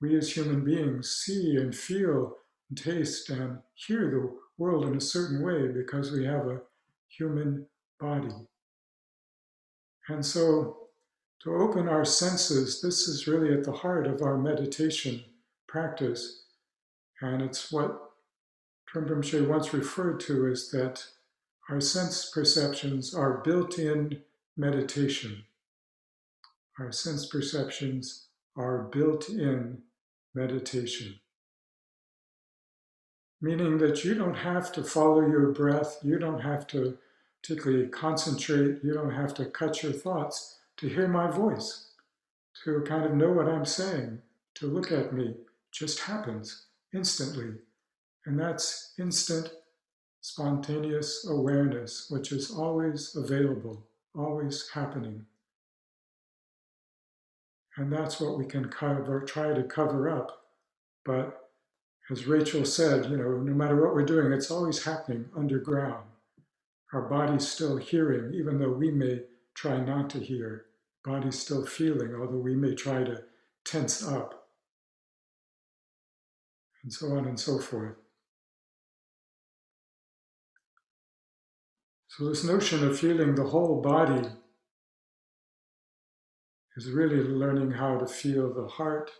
we 0.05 0.17
as 0.19 0.37
human 0.37 0.65
beings 0.65 1.23
see 1.25 1.57
and 1.57 1.75
feel 1.75 2.37
and 2.69 2.79
taste 2.79 3.31
and 3.31 3.59
hear 3.75 4.11
the 4.11 4.31
world 4.59 4.85
in 4.85 4.97
a 4.97 5.01
certain 5.01 5.43
way 5.43 5.69
because 5.69 6.13
we 6.13 6.25
have 6.27 6.47
a 6.47 6.61
human 7.09 7.67
body. 7.99 8.35
And 10.09 10.25
so, 10.25 10.84
to 11.45 11.55
open 11.55 11.89
our 11.89 12.07
senses, 12.07 12.81
this 12.81 13.07
is 13.07 13.27
really 13.27 13.53
at 13.53 13.65
the 13.65 13.73
heart 13.73 14.07
of 14.07 14.23
our 14.23 14.39
meditation 14.39 15.23
practice. 15.69 16.45
And 17.21 17.43
it's 17.43 17.71
what 17.71 18.13
Trungpa 18.89 19.47
once 19.47 19.75
referred 19.75 20.21
to 20.21 20.47
as 20.49 20.71
that 20.71 21.05
our 21.69 21.83
sense 21.83 22.31
perceptions 22.31 23.15
are 23.15 23.43
built 23.45 23.79
in 23.79 24.23
meditation. 24.57 25.45
Our 26.79 26.93
sense 26.93 27.27
perceptions 27.27 28.29
are 28.57 28.85
built 28.85 29.29
in 29.29 29.83
meditation. 30.35 31.21
Meaning 33.43 33.77
that 33.79 34.03
you 34.03 34.15
don't 34.15 34.35
have 34.35 34.73
to 34.73 34.83
follow 34.83 35.21
your 35.21 35.53
breath, 35.53 35.99
you 36.03 36.19
don't 36.19 36.41
have 36.41 36.67
to 36.69 36.97
particularly 37.43 37.89
concentrate, 37.89 38.83
you 38.83 38.95
don't 38.95 39.13
have 39.13 39.35
to 39.35 39.45
cut 39.45 39.83
your 39.83 39.93
thoughts 39.93 40.61
to 40.79 40.89
hear 40.89 41.09
my 41.09 41.31
voice, 41.31 41.89
to 42.65 42.83
kind 42.83 43.05
of 43.05 43.15
know 43.15 43.31
what 43.33 43.49
I'm 43.49 43.65
saying, 43.65 44.21
to 44.55 44.67
look 44.67 44.93
at 44.93 45.13
me. 45.13 45.35
Just 45.73 46.01
happens 46.01 46.67
instantly. 46.95 47.55
And 48.27 48.39
that's 48.39 48.95
instant, 48.99 49.51
spontaneous 50.21 51.27
awareness, 51.29 52.07
which 52.11 52.33
is 52.33 52.51
always 52.51 53.15
available, 53.17 53.87
always 54.15 54.69
happening. 54.73 55.27
And 57.77 57.93
that's 57.93 58.21
what 58.21 58.39
we 58.39 58.47
can 58.47 58.69
cover, 58.69 59.21
try 59.21 59.53
to 59.53 59.65
cover 59.65 60.09
up. 60.09 60.47
But 61.05 61.51
as 62.11 62.27
Rachel 62.27 62.65
said, 62.65 63.11
you 63.11 63.17
know, 63.17 63.39
no 63.39 63.53
matter 63.53 63.83
what 63.83 63.95
we're 63.95 64.05
doing, 64.05 64.33
it's 64.33 64.51
always 64.51 64.85
happening 64.85 65.27
underground. 65.37 66.05
Our 66.93 67.03
body's 67.03 67.49
still 67.49 67.77
hearing, 67.77 68.35
even 68.35 68.59
though 68.59 68.73
we 68.73 68.91
may 68.91 69.23
try 69.55 69.81
not 69.81 70.11
to 70.11 70.19
hear. 70.19 70.67
Body's 71.05 71.39
still 71.39 71.67
feeling, 71.67 72.15
although 72.15 72.39
we 72.39 72.55
may 72.55 72.75
try 72.75 73.05
to 73.05 73.23
tense 73.65 74.07
up. 74.07 74.49
And 76.83 76.93
so 76.93 77.17
on 77.17 77.27
and 77.27 77.39
so 77.39 77.59
forth. 77.59 77.97
So, 82.09 82.29
this 82.29 82.45
notion 82.45 82.87
of 82.87 82.99
feeling 82.99 83.35
the 83.35 83.45
whole 83.45 83.81
body 83.81 84.29
is 86.77 86.91
really 86.91 87.23
learning 87.23 87.73
how 87.73 87.99
to 87.99 88.07
feel 88.07 88.53
the 88.53 88.69
heart 88.69 89.11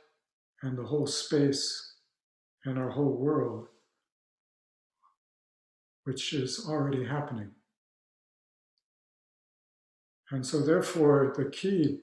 and 0.63 0.79
the 0.79 0.85
whole 0.85 1.07
space 1.07 1.95
and 2.65 2.79
our 2.79 2.91
whole 2.91 3.17
world, 3.17 3.69
which 6.05 6.33
is 6.33 6.67
already 6.69 7.05
happening. 7.05 7.51
And 10.35 10.45
so, 10.45 10.59
therefore, 10.59 11.33
the 11.37 11.45
key 11.45 12.01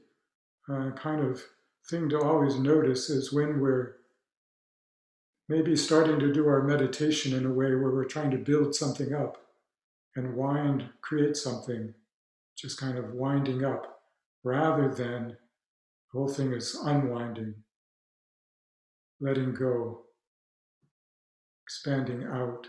uh, 0.70 0.92
kind 0.92 1.20
of 1.20 1.44
thing 1.90 2.08
to 2.08 2.22
always 2.22 2.56
notice 2.56 3.10
is 3.10 3.34
when 3.34 3.60
we're 3.60 3.98
maybe 5.50 5.76
starting 5.76 6.18
to 6.20 6.32
do 6.32 6.48
our 6.48 6.64
meditation 6.64 7.36
in 7.36 7.46
a 7.46 7.54
way 7.54 7.76
where 7.76 7.92
we're 7.92 8.06
trying 8.06 8.32
to 8.32 8.38
build 8.38 8.74
something 8.74 9.14
up 9.14 9.36
and 10.16 10.38
wind, 10.38 10.86
create 11.02 11.36
something, 11.36 11.94
just 12.58 12.80
kind 12.80 12.98
of 12.98 13.12
winding 13.12 13.66
up 13.66 14.00
rather 14.46 14.88
than 14.88 15.36
the 16.14 16.18
whole 16.18 16.30
thing 16.30 16.54
is 16.54 16.80
unwinding, 16.86 17.54
letting 19.20 19.54
go, 19.54 20.04
expanding 21.66 22.24
out. 22.24 22.66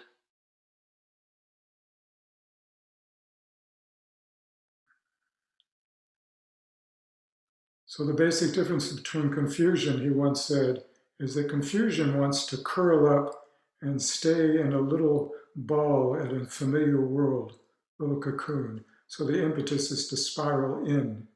So, 7.92 8.06
the 8.06 8.14
basic 8.14 8.54
difference 8.54 8.90
between 8.90 9.34
confusion, 9.34 10.00
he 10.00 10.08
once 10.08 10.42
said, 10.42 10.82
is 11.20 11.34
that 11.34 11.50
confusion 11.50 12.18
wants 12.18 12.46
to 12.46 12.56
curl 12.56 13.06
up 13.06 13.48
and 13.82 14.00
stay 14.00 14.58
in 14.58 14.72
a 14.72 14.80
little 14.80 15.32
ball 15.54 16.16
at 16.18 16.32
a 16.32 16.46
familiar 16.46 17.02
world, 17.02 17.58
little 17.98 18.18
cocoon. 18.18 18.82
So, 19.08 19.26
the 19.26 19.44
impetus 19.44 19.90
is 19.90 20.08
to 20.08 20.16
spiral 20.16 20.86
in. 20.86 21.28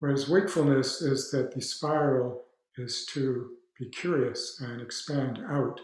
Whereas 0.00 0.28
wakefulness 0.28 1.00
is 1.00 1.30
that 1.30 1.54
the 1.54 1.62
spiral 1.62 2.46
is 2.76 3.06
to 3.12 3.50
be 3.78 3.90
curious 3.90 4.60
and 4.60 4.82
expand 4.82 5.38
out 5.48 5.80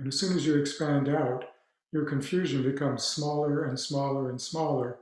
And 0.00 0.08
as 0.08 0.18
soon 0.18 0.36
as 0.36 0.44
you 0.44 0.58
expand 0.58 1.08
out, 1.08 1.44
your 1.92 2.04
confusion 2.04 2.64
becomes 2.64 3.04
smaller 3.04 3.66
and 3.66 3.78
smaller 3.78 4.28
and 4.28 4.40
smaller 4.40 4.98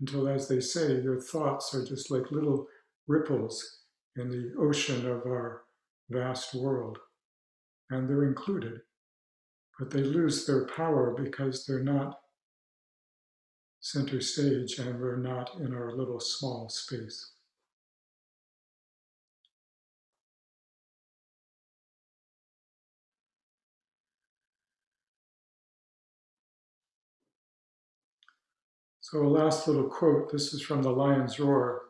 until, 0.00 0.28
as 0.28 0.48
they 0.48 0.60
say, 0.60 0.98
your 1.02 1.20
thoughts 1.20 1.74
are 1.74 1.84
just 1.84 2.10
like 2.10 2.30
little 2.30 2.68
ripples 3.06 3.80
in 4.16 4.28
the 4.30 4.52
ocean 4.58 5.06
of 5.06 5.26
our 5.26 5.62
vast 6.10 6.54
world. 6.54 6.98
And 7.90 8.08
they're 8.08 8.24
included, 8.24 8.80
but 9.78 9.90
they 9.90 10.02
lose 10.02 10.46
their 10.46 10.66
power 10.66 11.14
because 11.16 11.66
they're 11.66 11.82
not 11.82 12.18
center 13.80 14.20
stage 14.20 14.78
and 14.78 15.00
we're 15.00 15.16
not 15.16 15.50
in 15.60 15.74
our 15.74 15.90
little 15.92 16.20
small 16.20 16.68
space. 16.68 17.32
So, 29.00 29.26
a 29.26 29.28
last 29.28 29.68
little 29.68 29.90
quote 29.90 30.32
this 30.32 30.54
is 30.54 30.62
from 30.62 30.82
The 30.82 30.90
Lion's 30.90 31.38
Roar. 31.38 31.82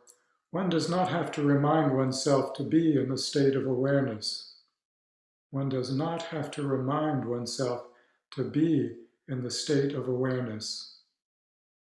One 0.53 0.69
does 0.69 0.87
not 0.87 1.09
have 1.09 1.31
to 1.31 1.41
remind 1.41 1.97
oneself 1.97 2.53
to 2.57 2.63
be 2.63 2.95
in 2.95 3.09
the 3.09 3.17
state 3.17 3.55
of 3.55 3.65
awareness. 3.65 4.57
One 5.49 5.67
does 5.67 5.91
not 5.91 6.21
have 6.25 6.51
to 6.51 6.61
remind 6.61 7.25
oneself 7.25 7.87
to 8.35 8.43
be 8.43 8.91
in 9.27 9.41
the 9.41 9.49
state 9.49 9.95
of 9.95 10.07
awareness. 10.07 10.99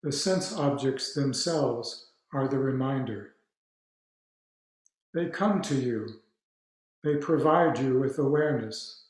The 0.04 0.12
sense 0.12 0.54
objects 0.54 1.12
themselves 1.12 2.10
are 2.32 2.46
the 2.46 2.60
reminder. 2.60 3.34
They 5.12 5.26
come 5.26 5.60
to 5.62 5.74
you, 5.74 6.20
they 7.02 7.16
provide 7.16 7.80
you 7.80 7.98
with 7.98 8.20
awareness. 8.20 9.06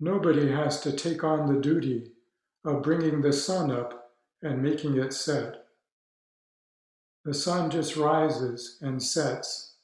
Nobody 0.00 0.50
has 0.50 0.80
to 0.80 0.90
take 0.90 1.22
on 1.22 1.46
the 1.46 1.60
duty 1.60 2.10
of 2.64 2.82
bringing 2.82 3.20
the 3.20 3.32
sun 3.32 3.70
up 3.70 4.10
and 4.42 4.60
making 4.60 4.96
it 4.98 5.12
set. 5.12 5.67
The 7.28 7.34
sun 7.34 7.70
just 7.70 7.94
rises 7.94 8.78
and 8.80 9.02
sets. 9.02 9.74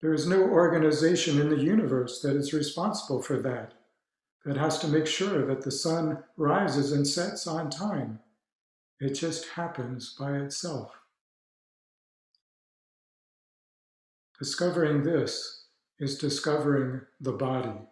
There 0.00 0.14
is 0.14 0.26
no 0.26 0.40
organization 0.40 1.38
in 1.38 1.50
the 1.50 1.62
universe 1.62 2.22
that 2.22 2.34
is 2.34 2.54
responsible 2.54 3.20
for 3.20 3.36
that, 3.40 3.74
that 4.46 4.56
has 4.56 4.78
to 4.78 4.88
make 4.88 5.06
sure 5.06 5.44
that 5.44 5.60
the 5.60 5.70
sun 5.70 6.24
rises 6.38 6.92
and 6.92 7.06
sets 7.06 7.46
on 7.46 7.68
time. 7.68 8.20
It 9.00 9.12
just 9.12 9.50
happens 9.50 10.16
by 10.18 10.38
itself. 10.38 10.92
Discovering 14.38 15.02
this 15.02 15.66
is 15.98 16.16
discovering 16.16 17.02
the 17.20 17.32
body. 17.32 17.82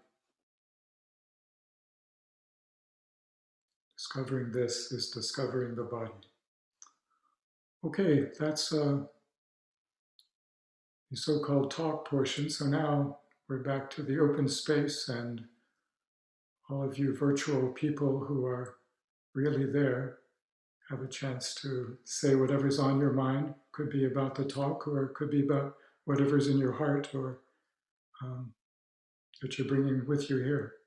Discovering 3.99 4.53
this 4.53 4.91
is 4.91 5.11
discovering 5.11 5.75
the 5.75 5.85
body. 5.85 6.28
Okay, 7.85 8.27
that's 8.41 8.73
uh, 8.73 8.99
the 11.11 11.17
so 11.17 11.39
called 11.39 11.71
talk 11.71 12.09
portion. 12.09 12.51
So 12.51 12.67
now 12.67 13.19
we're 13.49 13.63
back 13.63 13.89
to 13.91 14.03
the 14.03 14.19
open 14.19 14.49
space, 14.49 15.09
and 15.09 15.45
all 16.69 16.83
of 16.83 16.99
you 16.99 17.17
virtual 17.17 17.69
people 17.69 18.19
who 18.19 18.45
are 18.47 18.79
really 19.33 19.65
there 19.65 20.19
have 20.91 21.03
a 21.03 21.09
chance 21.09 21.55
to 21.55 21.97
say 22.05 22.35
whatever's 22.35 22.81
on 22.81 22.99
your 22.99 23.13
mind. 23.13 23.55
Could 23.71 23.91
be 23.91 24.07
about 24.07 24.35
the 24.35 24.45
talk, 24.45 24.89
or 24.89 25.13
could 25.15 25.31
be 25.31 25.45
about 25.45 25.77
whatever's 26.05 26.49
in 26.49 26.59
your 26.59 26.73
heart, 26.73 27.15
or 27.15 27.39
um, 28.25 28.53
that 29.41 29.57
you're 29.57 29.69
bringing 29.69 30.05
with 30.05 30.29
you 30.29 30.39
here. 30.39 30.78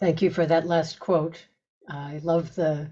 Thank 0.00 0.22
you 0.22 0.30
for 0.30 0.46
that 0.46 0.66
last 0.66 0.98
quote. 0.98 1.46
I 1.86 2.20
love 2.22 2.54
the, 2.54 2.90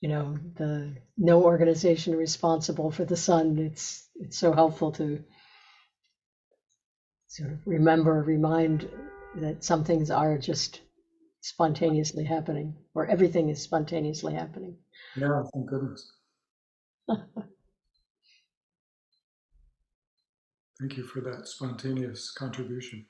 you 0.00 0.10
know, 0.10 0.38
the 0.56 0.94
no 1.16 1.42
organization 1.42 2.14
responsible 2.14 2.90
for 2.90 3.06
the 3.06 3.16
sun. 3.16 3.58
It's 3.58 4.08
it's 4.16 4.36
so 4.36 4.52
helpful 4.52 4.92
to 4.92 5.24
sort 7.28 7.52
of 7.52 7.66
remember, 7.66 8.22
remind 8.22 8.90
that 9.36 9.64
some 9.64 9.82
things 9.84 10.10
are 10.10 10.36
just 10.36 10.82
spontaneously 11.40 12.24
happening, 12.24 12.76
or 12.94 13.06
everything 13.06 13.48
is 13.48 13.62
spontaneously 13.62 14.34
happening. 14.34 14.76
Yeah, 15.16 15.42
thank 15.54 15.70
goodness. 15.70 16.12
Thank 20.80 20.96
you 20.96 21.04
for 21.04 21.20
that 21.20 21.46
spontaneous 21.46 22.32
contribution. 22.32 23.06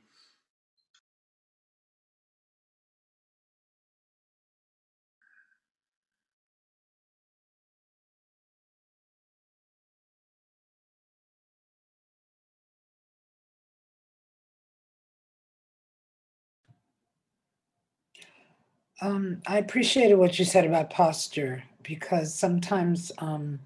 Um, 19.03 19.43
I 19.49 19.59
appreciated 19.59 20.15
what 20.15 20.39
you 20.39 20.45
said 20.45 20.65
about 20.65 20.91
posture 20.91 21.65
because 21.83 22.39
sometimes 22.39 23.11
um, 23.19 23.59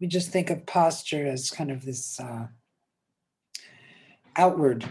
we 0.00 0.06
just 0.06 0.30
think 0.30 0.48
of 0.48 0.64
posture 0.64 1.26
as 1.26 1.50
kind 1.50 1.70
of 1.70 1.84
this 1.84 2.18
uh, 2.18 2.46
outward, 4.36 4.88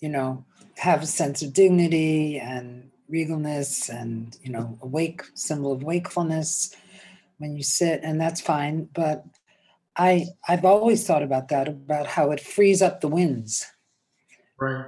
you 0.00 0.08
know, 0.08 0.44
have 0.76 1.04
a 1.04 1.06
sense 1.06 1.40
of 1.42 1.52
dignity 1.52 2.40
and 2.40 2.90
regalness 3.08 3.88
and, 3.88 4.36
you 4.42 4.50
know, 4.50 4.76
awake, 4.82 5.22
symbol 5.34 5.70
of 5.70 5.84
wakefulness 5.84 6.74
when 7.38 7.54
you 7.54 7.62
sit, 7.62 8.00
and 8.02 8.20
that's 8.20 8.40
fine. 8.40 8.88
But 8.92 9.24
I, 9.94 10.26
I've 10.48 10.64
always 10.64 11.06
thought 11.06 11.22
about 11.22 11.46
that, 11.50 11.68
about 11.68 12.08
how 12.08 12.32
it 12.32 12.40
frees 12.40 12.82
up 12.82 13.00
the 13.00 13.08
winds. 13.08 13.70
Right. 14.58 14.86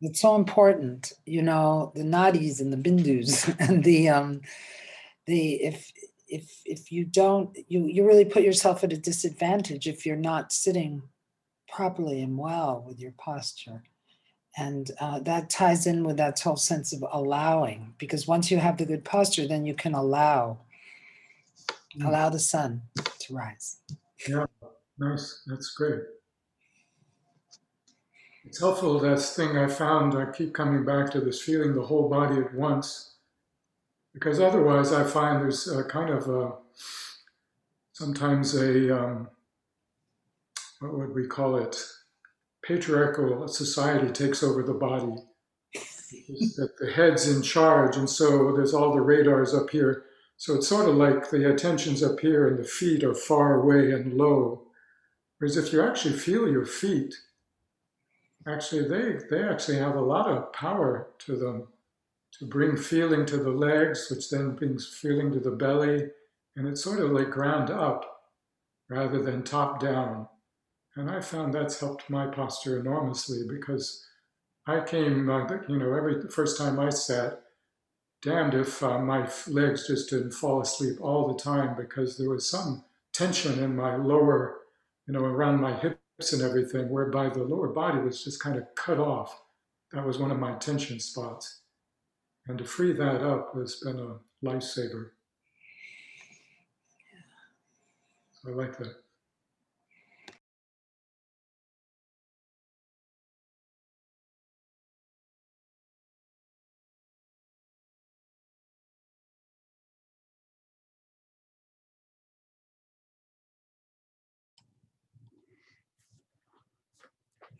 It's 0.00 0.20
so 0.20 0.36
important, 0.36 1.12
you 1.24 1.42
know, 1.42 1.92
the 1.94 2.02
nadis 2.02 2.60
and 2.60 2.72
the 2.72 2.76
bindus 2.76 3.54
and 3.68 3.82
the 3.84 4.08
um 4.08 4.40
the 5.26 5.54
if 5.54 5.90
if 6.28 6.60
if 6.64 6.92
you 6.92 7.04
don't 7.04 7.56
you 7.68 7.86
you 7.86 8.06
really 8.06 8.24
put 8.24 8.42
yourself 8.42 8.84
at 8.84 8.92
a 8.92 8.96
disadvantage 8.96 9.86
if 9.86 10.04
you're 10.04 10.16
not 10.16 10.52
sitting 10.52 11.02
properly 11.68 12.20
and 12.22 12.38
well 12.38 12.84
with 12.86 12.98
your 13.00 13.12
posture. 13.18 13.82
And 14.58 14.90
uh, 15.00 15.20
that 15.20 15.50
ties 15.50 15.86
in 15.86 16.02
with 16.02 16.16
that 16.16 16.40
whole 16.40 16.56
sense 16.56 16.94
of 16.94 17.04
allowing, 17.12 17.92
because 17.98 18.26
once 18.26 18.50
you 18.50 18.56
have 18.56 18.78
the 18.78 18.86
good 18.86 19.04
posture, 19.04 19.46
then 19.46 19.66
you 19.66 19.74
can 19.74 19.92
allow 19.94 20.58
Mm. 21.98 22.08
allow 22.08 22.28
the 22.28 22.38
sun 22.38 22.82
to 23.20 23.34
rise. 23.34 23.78
Yeah, 24.28 24.46
nice. 24.98 25.42
That's 25.46 25.70
great. 25.74 26.00
It's 28.46 28.60
helpful. 28.60 29.00
That's 29.00 29.34
thing 29.34 29.58
I 29.58 29.66
found. 29.66 30.14
I 30.14 30.30
keep 30.30 30.54
coming 30.54 30.84
back 30.84 31.10
to 31.10 31.20
this 31.20 31.42
feeling 31.42 31.74
the 31.74 31.82
whole 31.82 32.08
body 32.08 32.40
at 32.40 32.54
once, 32.54 33.16
because 34.14 34.40
otherwise 34.40 34.92
I 34.92 35.04
find 35.04 35.42
there's 35.42 35.66
a 35.68 35.82
kind 35.84 36.10
of 36.10 36.28
a 36.28 36.52
sometimes 37.92 38.54
a 38.54 38.96
um, 38.96 39.28
what 40.80 40.96
would 40.96 41.14
we 41.14 41.26
call 41.26 41.56
it? 41.56 41.76
Patriarchal 42.62 43.48
society 43.48 44.12
takes 44.12 44.42
over 44.42 44.62
the 44.62 44.74
body. 44.74 45.16
that 46.56 46.70
the 46.78 46.92
head's 46.92 47.28
in 47.28 47.42
charge, 47.42 47.96
and 47.96 48.08
so 48.08 48.52
there's 48.54 48.74
all 48.74 48.94
the 48.94 49.00
radars 49.00 49.54
up 49.54 49.70
here. 49.70 50.04
So 50.36 50.54
it's 50.54 50.68
sort 50.68 50.88
of 50.88 50.94
like 50.94 51.30
the 51.30 51.50
attention's 51.50 52.02
up 52.02 52.20
here 52.20 52.46
and 52.46 52.58
the 52.58 52.64
feet 52.64 53.02
are 53.02 53.14
far 53.14 53.60
away 53.60 53.90
and 53.90 54.14
low. 54.14 54.68
Whereas 55.38 55.56
if 55.56 55.72
you 55.72 55.82
actually 55.82 56.14
feel 56.14 56.48
your 56.48 56.66
feet, 56.66 57.14
actually 58.46 58.88
they, 58.88 59.18
they 59.30 59.42
actually 59.42 59.78
have 59.78 59.96
a 59.96 60.00
lot 60.00 60.28
of 60.28 60.52
power 60.52 61.08
to 61.18 61.36
them 61.36 61.68
to 62.38 62.44
bring 62.44 62.76
feeling 62.76 63.24
to 63.26 63.38
the 63.38 63.50
legs, 63.50 64.08
which 64.10 64.30
then 64.30 64.54
brings 64.54 64.86
feeling 64.86 65.32
to 65.32 65.40
the 65.40 65.50
belly. 65.50 66.08
And 66.56 66.66
it's 66.66 66.82
sort 66.82 67.00
of 67.00 67.10
like 67.10 67.30
ground 67.30 67.70
up 67.70 68.20
rather 68.88 69.22
than 69.22 69.42
top 69.42 69.80
down. 69.80 70.28
And 70.96 71.10
I 71.10 71.20
found 71.20 71.52
that's 71.52 71.80
helped 71.80 72.08
my 72.08 72.26
posture 72.26 72.78
enormously 72.78 73.42
because 73.48 74.06
I 74.66 74.80
came, 74.80 75.28
uh, 75.28 75.46
you 75.68 75.78
know, 75.78 75.94
every 75.94 76.20
first 76.30 76.58
time 76.58 76.78
I 76.78 76.90
sat, 76.90 77.42
damned 78.22 78.54
if 78.54 78.82
uh, 78.82 78.98
my 78.98 79.28
legs 79.46 79.86
just 79.86 80.10
didn't 80.10 80.32
fall 80.32 80.60
asleep 80.60 80.98
all 81.00 81.28
the 81.28 81.38
time 81.40 81.76
because 81.76 82.16
there 82.16 82.30
was 82.30 82.48
some 82.48 82.84
tension 83.12 83.62
in 83.62 83.76
my 83.76 83.96
lower, 83.96 84.58
you 85.06 85.14
know, 85.14 85.24
around 85.24 85.60
my 85.60 85.74
hips 85.78 85.98
and 86.18 86.42
everything, 86.42 86.88
whereby 86.88 87.28
the 87.28 87.42
lower 87.44 87.68
body 87.68 87.98
was 87.98 88.24
just 88.24 88.42
kind 88.42 88.56
of 88.56 88.64
cut 88.74 88.98
off. 88.98 89.42
That 89.92 90.06
was 90.06 90.18
one 90.18 90.30
of 90.30 90.38
my 90.38 90.54
tension 90.54 90.98
spots. 90.98 91.60
And 92.48 92.58
to 92.58 92.64
free 92.64 92.92
that 92.92 93.22
up 93.22 93.54
has 93.54 93.76
been 93.76 93.98
a 93.98 94.16
lifesaver. 94.44 95.10
So 98.32 98.50
I 98.50 98.54
like 98.54 98.78
that. 98.78 99.05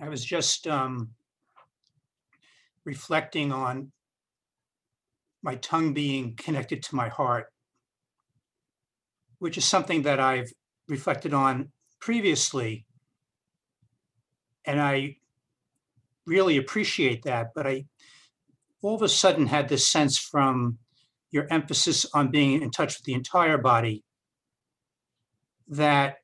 I 0.01 0.09
was 0.09 0.25
just 0.25 0.67
um, 0.67 1.11
reflecting 2.85 3.53
on 3.53 3.93
my 5.43 5.57
tongue 5.57 5.95
being 5.95 6.35
connected 6.37 6.83
to 6.83 6.95
my 6.95 7.09
heart, 7.09 7.47
which 9.39 9.57
is 9.57 9.65
something 9.65 10.03
that 10.03 10.21
I've 10.21 10.53
reflected 10.89 11.33
on 11.33 11.71
previously. 12.01 12.87
And 14.65 14.81
I 14.81 15.17
really 16.27 16.57
appreciate 16.57 17.23
that. 17.23 17.49
But 17.55 17.67
I 17.67 17.87
all 18.83 18.97
of 18.97 19.03
a 19.03 19.09
sudden 19.09 19.47
had 19.47 19.69
this 19.69 19.89
sense 19.89 20.19
from 20.19 20.79
your 21.31 21.47
emphasis 21.51 22.07
on 22.15 22.31
being 22.31 22.63
in 22.63 22.71
touch 22.71 22.99
with 22.99 23.05
the 23.05 23.15
entire 23.15 23.59
body 23.59 24.05
that 25.69 26.19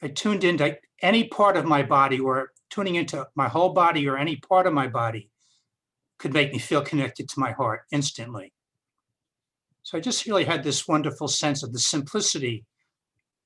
I 0.00 0.08
tuned 0.08 0.44
into 0.44 0.78
any 1.02 1.24
part 1.24 1.56
of 1.56 1.64
my 1.64 1.82
body 1.82 2.18
or 2.20 2.50
tuning 2.70 2.96
into 2.96 3.26
my 3.34 3.48
whole 3.48 3.72
body 3.72 4.08
or 4.08 4.16
any 4.16 4.36
part 4.36 4.66
of 4.66 4.72
my 4.72 4.86
body 4.88 5.30
could 6.18 6.32
make 6.32 6.52
me 6.52 6.58
feel 6.58 6.82
connected 6.82 7.28
to 7.28 7.40
my 7.40 7.52
heart 7.52 7.82
instantly. 7.92 8.52
So 9.82 9.96
I 9.96 10.00
just 10.00 10.26
really 10.26 10.44
had 10.44 10.64
this 10.64 10.86
wonderful 10.86 11.28
sense 11.28 11.62
of 11.62 11.72
the 11.72 11.78
simplicity 11.78 12.66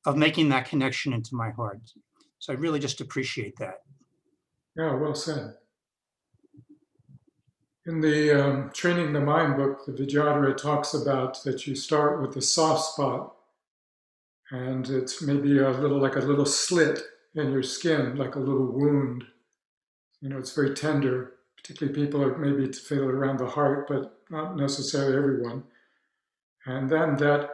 of 0.07 0.17
making 0.17 0.49
that 0.49 0.69
connection 0.69 1.13
into 1.13 1.37
my 1.37 1.51
heart. 1.51 1.81
So 2.39 2.53
I 2.53 2.57
really 2.57 2.81
just 2.81 3.01
appreciate 3.01 3.57
that. 3.59 3.83
Yeah, 4.77 4.95
well 4.95 5.15
said. 5.15 5.55
In 7.87 8.01
the 8.01 8.45
um, 8.45 8.71
Training 8.73 9.13
the 9.13 9.21
Mind 9.21 9.57
book, 9.57 9.85
the 9.85 9.93
Vidyadhara 9.93 10.57
talks 10.57 10.95
about 10.95 11.43
that 11.45 11.67
you 11.67 11.75
start 11.75 12.21
with 12.21 12.33
the 12.33 12.43
soft 12.43 12.93
spot, 12.93 13.35
and 14.51 14.89
it's 14.89 15.23
maybe 15.23 15.59
a 15.59 15.71
little 15.71 16.01
like 16.01 16.17
a 16.17 16.21
little 16.21 16.47
slit 16.47 17.01
in 17.35 17.53
your 17.53 17.63
skin, 17.63 18.17
like 18.17 18.35
a 18.35 18.41
little 18.41 18.67
wound. 18.67 19.25
You 20.21 20.29
know, 20.29 20.39
it's 20.39 20.55
very 20.55 20.75
tender. 20.75 21.35
Particularly, 21.57 22.05
people 22.05 22.23
are 22.23 22.37
maybe 22.37 22.73
feel 22.73 23.09
it 23.09 23.15
around 23.15 23.39
the 23.39 23.47
heart, 23.47 23.87
but 23.89 24.21
not 24.31 24.57
necessarily 24.57 25.17
everyone. 25.17 25.65
And 26.67 26.89
then 26.89 27.17
that 27.17 27.51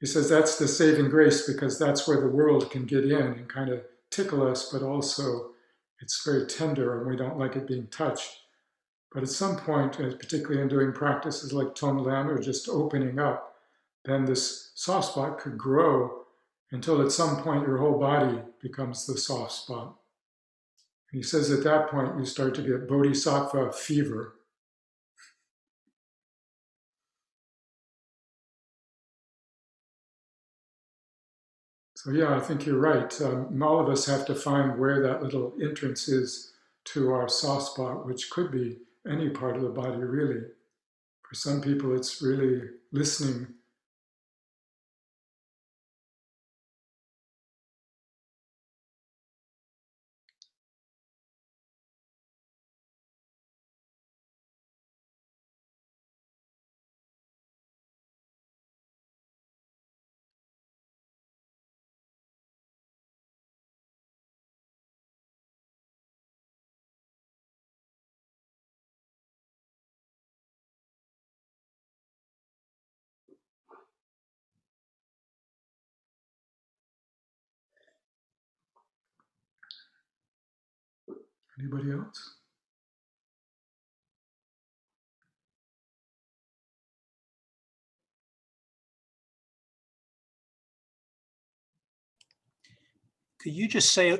he 0.00 0.06
says 0.06 0.28
that's 0.28 0.58
the 0.58 0.66
saving 0.66 1.10
grace 1.10 1.46
because 1.46 1.78
that's 1.78 2.08
where 2.08 2.20
the 2.20 2.28
world 2.28 2.70
can 2.70 2.86
get 2.86 3.04
in 3.04 3.12
and 3.12 3.48
kind 3.48 3.70
of 3.70 3.82
tickle 4.10 4.46
us, 4.46 4.70
but 4.72 4.82
also 4.82 5.52
it's 6.00 6.24
very 6.24 6.46
tender 6.46 6.98
and 6.98 7.08
we 7.08 7.16
don't 7.16 7.38
like 7.38 7.54
it 7.54 7.68
being 7.68 7.86
touched. 7.86 8.40
But 9.12 9.22
at 9.22 9.28
some 9.28 9.56
point, 9.56 10.00
uh, 10.00 10.16
particularly 10.16 10.60
in 10.60 10.68
doing 10.68 10.92
practices 10.92 11.52
like 11.52 11.74
Tonglen 11.74 12.26
or 12.26 12.38
just 12.40 12.68
opening 12.68 13.18
up, 13.18 13.54
then 14.04 14.24
this 14.24 14.72
soft 14.74 15.12
spot 15.12 15.38
could 15.38 15.56
grow 15.56 16.21
until 16.72 17.02
at 17.02 17.12
some 17.12 17.42
point 17.42 17.66
your 17.66 17.76
whole 17.76 17.98
body 17.98 18.40
becomes 18.60 19.06
the 19.06 19.16
soft 19.16 19.52
spot. 19.52 19.94
He 21.12 21.22
says 21.22 21.50
at 21.50 21.62
that 21.64 21.88
point 21.88 22.18
you 22.18 22.24
start 22.24 22.54
to 22.56 22.62
get 22.62 22.88
bodhisattva 22.88 23.72
fever. 23.72 24.34
So, 31.94 32.10
yeah, 32.10 32.34
I 32.34 32.40
think 32.40 32.66
you're 32.66 32.80
right. 32.80 33.20
Um, 33.20 33.62
all 33.62 33.78
of 33.78 33.88
us 33.88 34.06
have 34.06 34.26
to 34.26 34.34
find 34.34 34.76
where 34.76 35.00
that 35.02 35.22
little 35.22 35.54
entrance 35.62 36.08
is 36.08 36.52
to 36.86 37.12
our 37.12 37.28
soft 37.28 37.74
spot, 37.74 38.06
which 38.06 38.28
could 38.30 38.50
be 38.50 38.78
any 39.08 39.28
part 39.28 39.54
of 39.54 39.62
the 39.62 39.68
body, 39.68 39.98
really. 39.98 40.40
For 41.22 41.34
some 41.36 41.60
people, 41.60 41.94
it's 41.94 42.20
really 42.20 42.70
listening 42.90 43.54
Anybody 81.72 81.92
else? 81.92 82.36
Could 93.40 93.54
you 93.54 93.66
just 93.66 93.92
say 93.92 94.10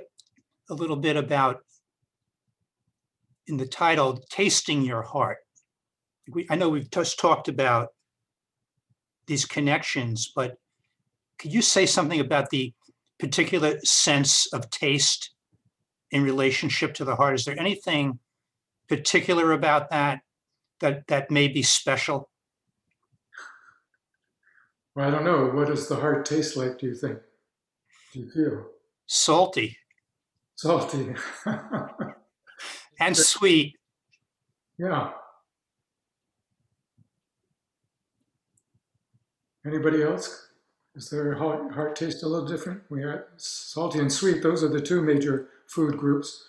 a 0.70 0.74
little 0.74 0.96
bit 0.96 1.16
about 1.16 1.60
in 3.46 3.56
the 3.56 3.66
title, 3.66 4.20
Tasting 4.30 4.82
Your 4.82 5.02
Heart? 5.02 5.38
We, 6.30 6.46
I 6.50 6.56
know 6.56 6.68
we've 6.68 6.90
just 6.90 7.18
talked 7.18 7.48
about 7.48 7.88
these 9.26 9.44
connections, 9.44 10.32
but 10.34 10.56
could 11.38 11.52
you 11.52 11.62
say 11.62 11.86
something 11.86 12.20
about 12.20 12.50
the 12.50 12.72
particular 13.18 13.78
sense 13.84 14.52
of 14.52 14.70
taste 14.70 15.32
in 16.12 16.22
relationship 16.22 16.94
to 16.94 17.04
the 17.04 17.16
heart? 17.16 17.34
Is 17.34 17.44
there 17.44 17.58
anything 17.58 18.20
particular 18.88 19.52
about 19.52 19.90
that 19.90 20.20
that 20.80 21.06
that 21.08 21.30
may 21.30 21.48
be 21.48 21.62
special? 21.62 22.30
Well, 24.94 25.08
I 25.08 25.10
don't 25.10 25.24
know. 25.24 25.46
What 25.46 25.68
does 25.68 25.88
the 25.88 25.96
heart 25.96 26.26
taste 26.26 26.56
like? 26.56 26.78
Do 26.78 26.86
you 26.86 26.94
think? 26.94 27.18
Do 28.12 28.20
you 28.20 28.30
feel 28.30 28.66
salty, 29.06 29.78
salty, 30.54 31.14
and 33.00 33.16
sweet? 33.16 33.76
Yeah. 34.78 35.12
Anybody 39.64 40.02
else? 40.02 40.48
Is 40.94 41.08
their 41.08 41.34
heart, 41.34 41.72
heart 41.72 41.96
taste 41.96 42.22
a 42.22 42.28
little 42.28 42.46
different? 42.46 42.82
We 42.90 43.02
are 43.02 43.28
salty 43.38 43.98
and 43.98 44.12
sweet. 44.12 44.42
Those 44.42 44.62
are 44.62 44.68
the 44.68 44.80
two 44.80 45.00
major 45.00 45.48
food 45.74 45.96
groups. 45.98 46.48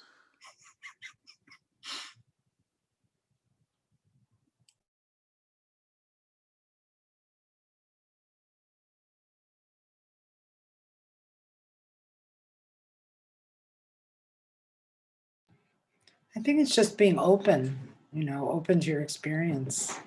I 16.36 16.39
think 16.41 16.59
it's 16.59 16.75
just 16.75 16.97
being 16.97 17.17
open, 17.19 17.77
you 18.12 18.23
know, 18.25 18.49
open 18.49 18.79
to 18.81 18.88
your 18.89 19.01
experience. 19.01 19.99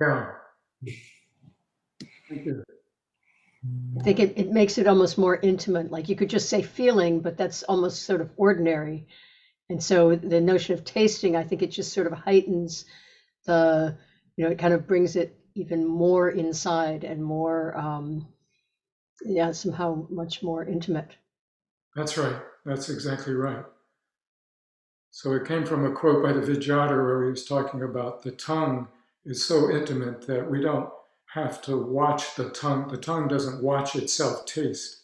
Yeah. 0.00 0.32
Thank 2.28 2.46
you. 2.46 2.64
I 3.98 4.02
think 4.02 4.18
it, 4.18 4.36
it 4.36 4.50
makes 4.50 4.78
it 4.78 4.88
almost 4.88 5.18
more 5.18 5.36
intimate. 5.36 5.90
Like 5.90 6.08
you 6.08 6.16
could 6.16 6.30
just 6.30 6.48
say 6.48 6.62
feeling, 6.62 7.20
but 7.20 7.36
that's 7.36 7.62
almost 7.62 8.02
sort 8.02 8.20
of 8.20 8.30
ordinary. 8.36 9.06
And 9.68 9.82
so 9.82 10.16
the 10.16 10.40
notion 10.40 10.74
of 10.74 10.84
tasting, 10.84 11.36
I 11.36 11.44
think 11.44 11.62
it 11.62 11.70
just 11.70 11.92
sort 11.92 12.06
of 12.06 12.12
heightens 12.12 12.84
the, 13.44 13.96
you 14.36 14.44
know, 14.44 14.50
it 14.50 14.58
kind 14.58 14.74
of 14.74 14.86
brings 14.86 15.16
it 15.16 15.38
even 15.54 15.86
more 15.86 16.30
inside 16.30 17.04
and 17.04 17.22
more, 17.22 17.76
um, 17.76 18.26
yeah, 19.24 19.52
somehow 19.52 20.06
much 20.10 20.42
more 20.42 20.64
intimate. 20.64 21.16
That's 21.94 22.16
right. 22.18 22.36
That's 22.64 22.88
exactly 22.88 23.34
right. 23.34 23.64
So 25.10 25.32
it 25.34 25.46
came 25.46 25.66
from 25.66 25.84
a 25.84 25.92
quote 25.92 26.22
by 26.22 26.32
the 26.32 26.40
Vidyadhara 26.40 27.04
where 27.04 27.24
he 27.24 27.30
was 27.30 27.44
talking 27.44 27.82
about 27.82 28.22
the 28.22 28.32
tongue 28.32 28.88
is 29.24 29.44
so 29.44 29.70
intimate 29.70 30.26
that 30.26 30.50
we 30.50 30.60
don't 30.60 30.88
have 31.34 31.62
to 31.62 31.76
watch 31.76 32.34
the 32.34 32.50
tongue. 32.50 32.88
The 32.88 32.98
tongue 32.98 33.28
doesn't 33.28 33.62
watch 33.62 33.96
itself 33.96 34.44
taste. 34.44 35.02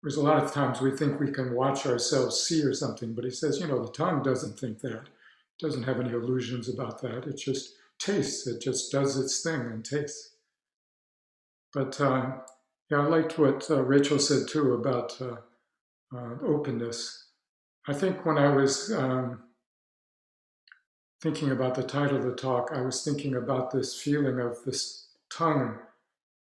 Whereas 0.00 0.16
a 0.16 0.22
lot 0.22 0.42
of 0.42 0.52
times 0.52 0.80
we 0.80 0.90
think 0.90 1.18
we 1.18 1.32
can 1.32 1.54
watch 1.54 1.86
ourselves 1.86 2.40
see 2.40 2.62
or 2.62 2.74
something, 2.74 3.14
but 3.14 3.24
he 3.24 3.30
says, 3.30 3.58
you 3.58 3.66
know, 3.66 3.82
the 3.82 3.92
tongue 3.92 4.22
doesn't 4.22 4.58
think 4.58 4.80
that. 4.80 4.92
It 4.92 5.60
doesn't 5.60 5.84
have 5.84 5.98
any 5.98 6.10
illusions 6.10 6.68
about 6.68 7.00
that. 7.00 7.26
It 7.26 7.38
just 7.38 7.74
tastes. 7.98 8.46
It 8.46 8.60
just 8.60 8.92
does 8.92 9.18
its 9.18 9.42
thing 9.42 9.60
and 9.60 9.84
tastes. 9.84 10.36
But 11.72 11.98
uh, 12.00 12.32
yeah, 12.90 12.98
I 12.98 13.06
liked 13.06 13.38
what 13.38 13.70
uh, 13.70 13.82
Rachel 13.82 14.18
said 14.18 14.48
too 14.48 14.74
about 14.74 15.20
uh, 15.20 15.36
uh, 16.14 16.34
openness. 16.46 17.30
I 17.88 17.94
think 17.94 18.26
when 18.26 18.36
I 18.36 18.54
was 18.54 18.92
um, 18.92 19.42
thinking 21.22 21.50
about 21.50 21.74
the 21.74 21.82
title 21.82 22.18
of 22.18 22.24
the 22.24 22.34
talk, 22.34 22.70
I 22.74 22.82
was 22.82 23.02
thinking 23.02 23.34
about 23.34 23.70
this 23.70 23.98
feeling 23.98 24.38
of 24.38 24.62
this 24.64 25.05
tongue 25.36 25.78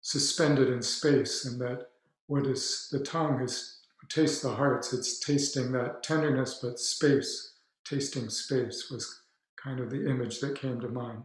suspended 0.02 0.70
in 0.70 0.82
space, 0.82 1.46
and 1.46 1.60
that 1.60 1.88
what 2.28 2.46
is 2.46 2.88
the 2.92 3.00
tongue 3.00 3.42
is 3.42 3.76
taste 4.10 4.44
the 4.44 4.54
hearts. 4.54 4.94
It's 4.94 5.20
tasting 5.20 5.72
that 5.72 6.04
tenderness, 6.04 6.60
but 6.62 6.80
space, 6.80 7.54
tasting 7.84 8.30
space 8.30 8.90
was 8.90 9.22
kind 9.56 9.80
of 9.80 9.90
the 9.90 10.10
image 10.10 10.40
that 10.40 10.60
came 10.60 10.80
to 10.82 10.88
mind. 10.88 11.24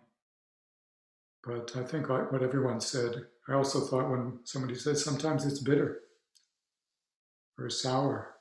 But 1.45 1.75
I 1.77 1.83
think 1.83 2.09
what 2.09 2.43
everyone 2.43 2.81
said, 2.81 3.27
I 3.49 3.55
also 3.55 3.81
thought 3.81 4.11
when 4.11 4.41
somebody 4.45 4.75
said 4.75 4.99
sometimes 4.99 5.47
it's 5.47 5.61
bitter 5.61 6.01
or 7.59 7.71
sour, 7.71 8.35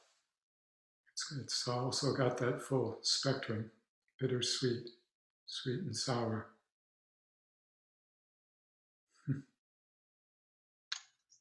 it's, 1.11 1.33
it's 1.41 1.67
also 1.67 2.13
got 2.13 2.37
that 2.37 2.61
full 2.61 2.99
spectrum 3.01 3.71
bittersweet, 4.19 4.89
sweet 5.45 5.81
and 5.81 5.95
sour. 5.95 6.47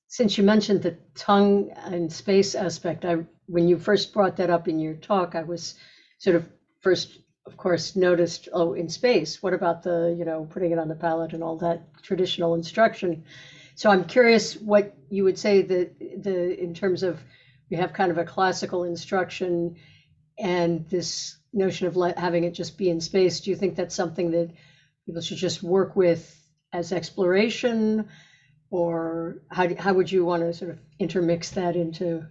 Since 0.08 0.38
you 0.38 0.44
mentioned 0.44 0.82
the 0.82 0.96
tongue 1.14 1.70
and 1.76 2.12
space 2.12 2.54
aspect, 2.54 3.04
I 3.04 3.26
when 3.46 3.68
you 3.68 3.78
first 3.78 4.12
brought 4.12 4.36
that 4.36 4.50
up 4.50 4.66
in 4.66 4.78
your 4.78 4.94
talk, 4.94 5.34
I 5.34 5.42
was 5.42 5.74
sort 6.18 6.36
of 6.36 6.48
first, 6.80 7.18
of 7.46 7.56
course, 7.56 7.96
noticed, 7.96 8.48
oh, 8.52 8.74
in 8.74 8.88
space, 8.88 9.42
what 9.42 9.54
about 9.54 9.82
the, 9.82 10.14
you 10.18 10.24
know, 10.24 10.46
putting 10.50 10.70
it 10.70 10.78
on 10.78 10.88
the 10.88 10.94
palate 10.94 11.32
and 11.32 11.42
all 11.42 11.56
that 11.58 12.02
traditional 12.02 12.54
instruction? 12.54 13.24
So 13.74 13.90
I'm 13.90 14.04
curious 14.04 14.54
what 14.54 14.94
you 15.10 15.24
would 15.24 15.38
say 15.38 15.62
that 15.62 15.98
the 15.98 16.58
in 16.58 16.74
terms 16.74 17.02
of 17.02 17.20
we 17.70 17.76
have 17.76 17.92
kind 17.92 18.10
of 18.10 18.18
a 18.18 18.24
classical 18.24 18.84
instruction 18.84 19.76
and 20.38 20.88
this 20.88 21.36
notion 21.52 21.86
of 21.86 21.96
let, 21.96 22.18
having 22.18 22.44
it 22.44 22.54
just 22.54 22.78
be 22.78 22.88
in 22.88 23.00
space. 23.00 23.40
Do 23.40 23.50
you 23.50 23.56
think 23.56 23.76
that's 23.76 23.94
something 23.94 24.30
that 24.30 24.50
people 25.04 25.20
should 25.20 25.36
just 25.36 25.62
work 25.62 25.96
with 25.96 26.34
as 26.72 26.92
exploration? 26.92 28.08
Or 28.70 29.42
how, 29.50 29.74
how 29.76 29.94
would 29.94 30.12
you 30.12 30.24
want 30.24 30.42
to 30.42 30.52
sort 30.52 30.70
of 30.70 30.78
intermix 30.98 31.50
that 31.52 31.74
into 31.74 32.26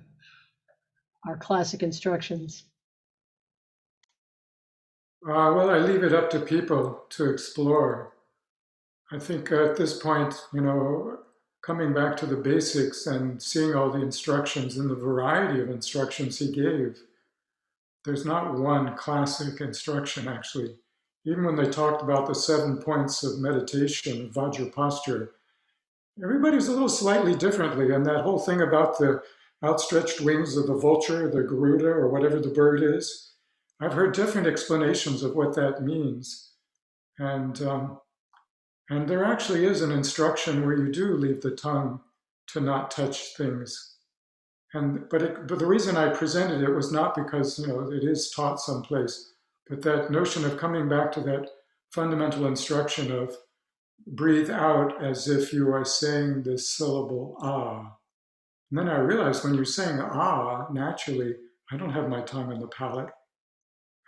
our 1.26 1.38
classic 1.38 1.84
instructions? 1.84 2.64
Uh, 5.28 5.52
well, 5.54 5.70
I 5.70 5.80
leave 5.80 6.04
it 6.04 6.14
up 6.14 6.30
to 6.30 6.40
people 6.40 7.04
to 7.10 7.30
explore. 7.30 8.14
I 9.12 9.20
think 9.20 9.52
at 9.52 9.76
this 9.76 9.98
point, 10.00 10.36
you 10.54 10.62
know, 10.62 11.20
coming 11.62 11.94
back 11.94 12.16
to 12.18 12.26
the 12.26 12.36
basics 12.36 13.08
and 13.08 13.42
seeing 13.42 13.74
all 13.74 13.90
the 13.90 14.02
instructions 14.02 14.78
and 14.78 14.90
the 14.90 14.96
variety 14.96 15.60
of 15.60 15.70
instructions 15.70 16.40
he 16.40 16.52
gave, 16.52 17.00
there's 18.06 18.26
not 18.26 18.58
one 18.58 18.96
classic 18.96 19.60
instruction 19.60 20.28
actually. 20.28 20.76
Even 21.26 21.44
when 21.44 21.58
they 21.58 21.70
talked 21.70 22.02
about 22.02 22.26
the 22.26 22.36
seven 22.36 22.78
points 22.78 23.22
of 23.24 23.40
meditation, 23.40 24.30
Vajra 24.30 24.72
posture, 24.72 25.32
everybody's 26.24 26.68
a 26.68 26.72
little 26.72 26.90
slightly 26.90 27.36
differently. 27.36 27.94
And 27.94 28.06
that 28.06 28.22
whole 28.22 28.40
thing 28.40 28.62
about 28.62 28.98
the 28.98 29.22
outstretched 29.64 30.22
wings 30.22 30.56
of 30.58 30.68
the 30.68 30.76
vulture, 30.76 31.30
the 31.30 31.44
Garuda, 31.44 31.88
or 31.88 32.10
whatever 32.10 32.40
the 32.40 32.50
bird 32.50 32.84
is, 32.84 33.34
I've 33.80 33.94
heard 33.94 34.14
different 34.14 34.48
explanations 34.48 35.24
of 35.24 35.36
what 35.36 35.56
that 35.56 35.84
means. 35.84 36.54
And 37.20 37.62
um, 37.62 38.00
and 38.90 39.08
there 39.08 39.26
actually 39.26 39.66
is 39.66 39.82
an 39.82 39.92
instruction 39.92 40.66
where 40.66 40.78
you 40.78 40.92
do 40.92 41.16
leave 41.16 41.42
the 41.42 41.52
tongue 41.52 42.00
to 42.48 42.62
not 42.62 42.92
touch 42.92 43.36
things. 43.36 43.96
And 44.74 45.10
but 45.10 45.22
it, 45.22 45.48
but 45.48 45.60
the 45.60 45.66
reason 45.66 45.98
I 45.98 46.10
presented 46.10 46.62
it 46.62 46.74
was 46.74 46.92
not 46.92 47.16
because 47.16 47.60
you 47.60 47.68
know 47.68 47.92
it 47.92 48.04
is 48.04 48.32
taught 48.32 48.60
someplace, 48.60 49.34
but 49.70 49.82
that 49.82 50.12
notion 50.12 50.46
of 50.46 50.58
coming 50.58 50.88
back 50.88 51.12
to 51.14 51.22
that 51.22 51.50
fundamental 51.92 52.48
instruction 52.48 53.12
of 53.12 53.36
breathe 54.06 54.50
out 54.50 55.04
as 55.04 55.28
if 55.28 55.52
you 55.52 55.74
are 55.74 55.86
saying 55.86 56.44
this 56.44 56.70
syllable 56.76 57.38
ah. 57.42 57.94
And 58.70 58.80
then 58.80 58.90
I 58.90 59.00
realized 59.00 59.44
when 59.44 59.54
you're 59.54 59.66
saying 59.66 60.00
ah, 60.00 60.68
naturally, 60.72 61.36
I 61.72 61.78
don't 61.78 61.94
have 61.94 62.10
my 62.10 62.22
tongue 62.22 62.52
in 62.52 62.60
the 62.60 62.68
palate. 62.68 63.10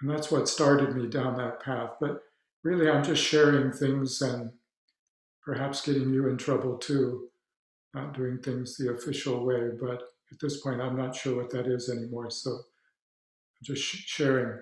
And 0.02 0.10
that's 0.10 0.32
what 0.32 0.48
started 0.48 0.96
me 0.96 1.08
down 1.08 1.38
that 1.38 1.62
path. 1.62 1.92
But 2.00 2.22
really, 2.64 2.90
I'm 2.90 3.04
just 3.04 3.24
sharing 3.24 3.72
things 3.72 4.22
and 4.22 4.52
perhaps 5.44 5.82
getting 5.82 6.14
you 6.14 6.28
in 6.28 6.38
trouble 6.38 6.78
too, 6.78 7.28
not 7.94 8.14
doing 8.14 8.40
things 8.40 8.78
the 8.78 8.94
official 8.94 9.46
way. 9.46 9.72
But 9.80 10.04
at 10.32 10.40
this 10.42 10.62
point, 10.62 10.82
I'm 10.82 10.96
not 10.96 11.16
sure 11.16 11.36
what 11.36 11.50
that 11.52 11.68
is 11.68 11.90
anymore. 11.90 12.30
So 12.30 12.52
I'm 12.52 13.64
just 13.64 13.84
sharing, 13.84 14.60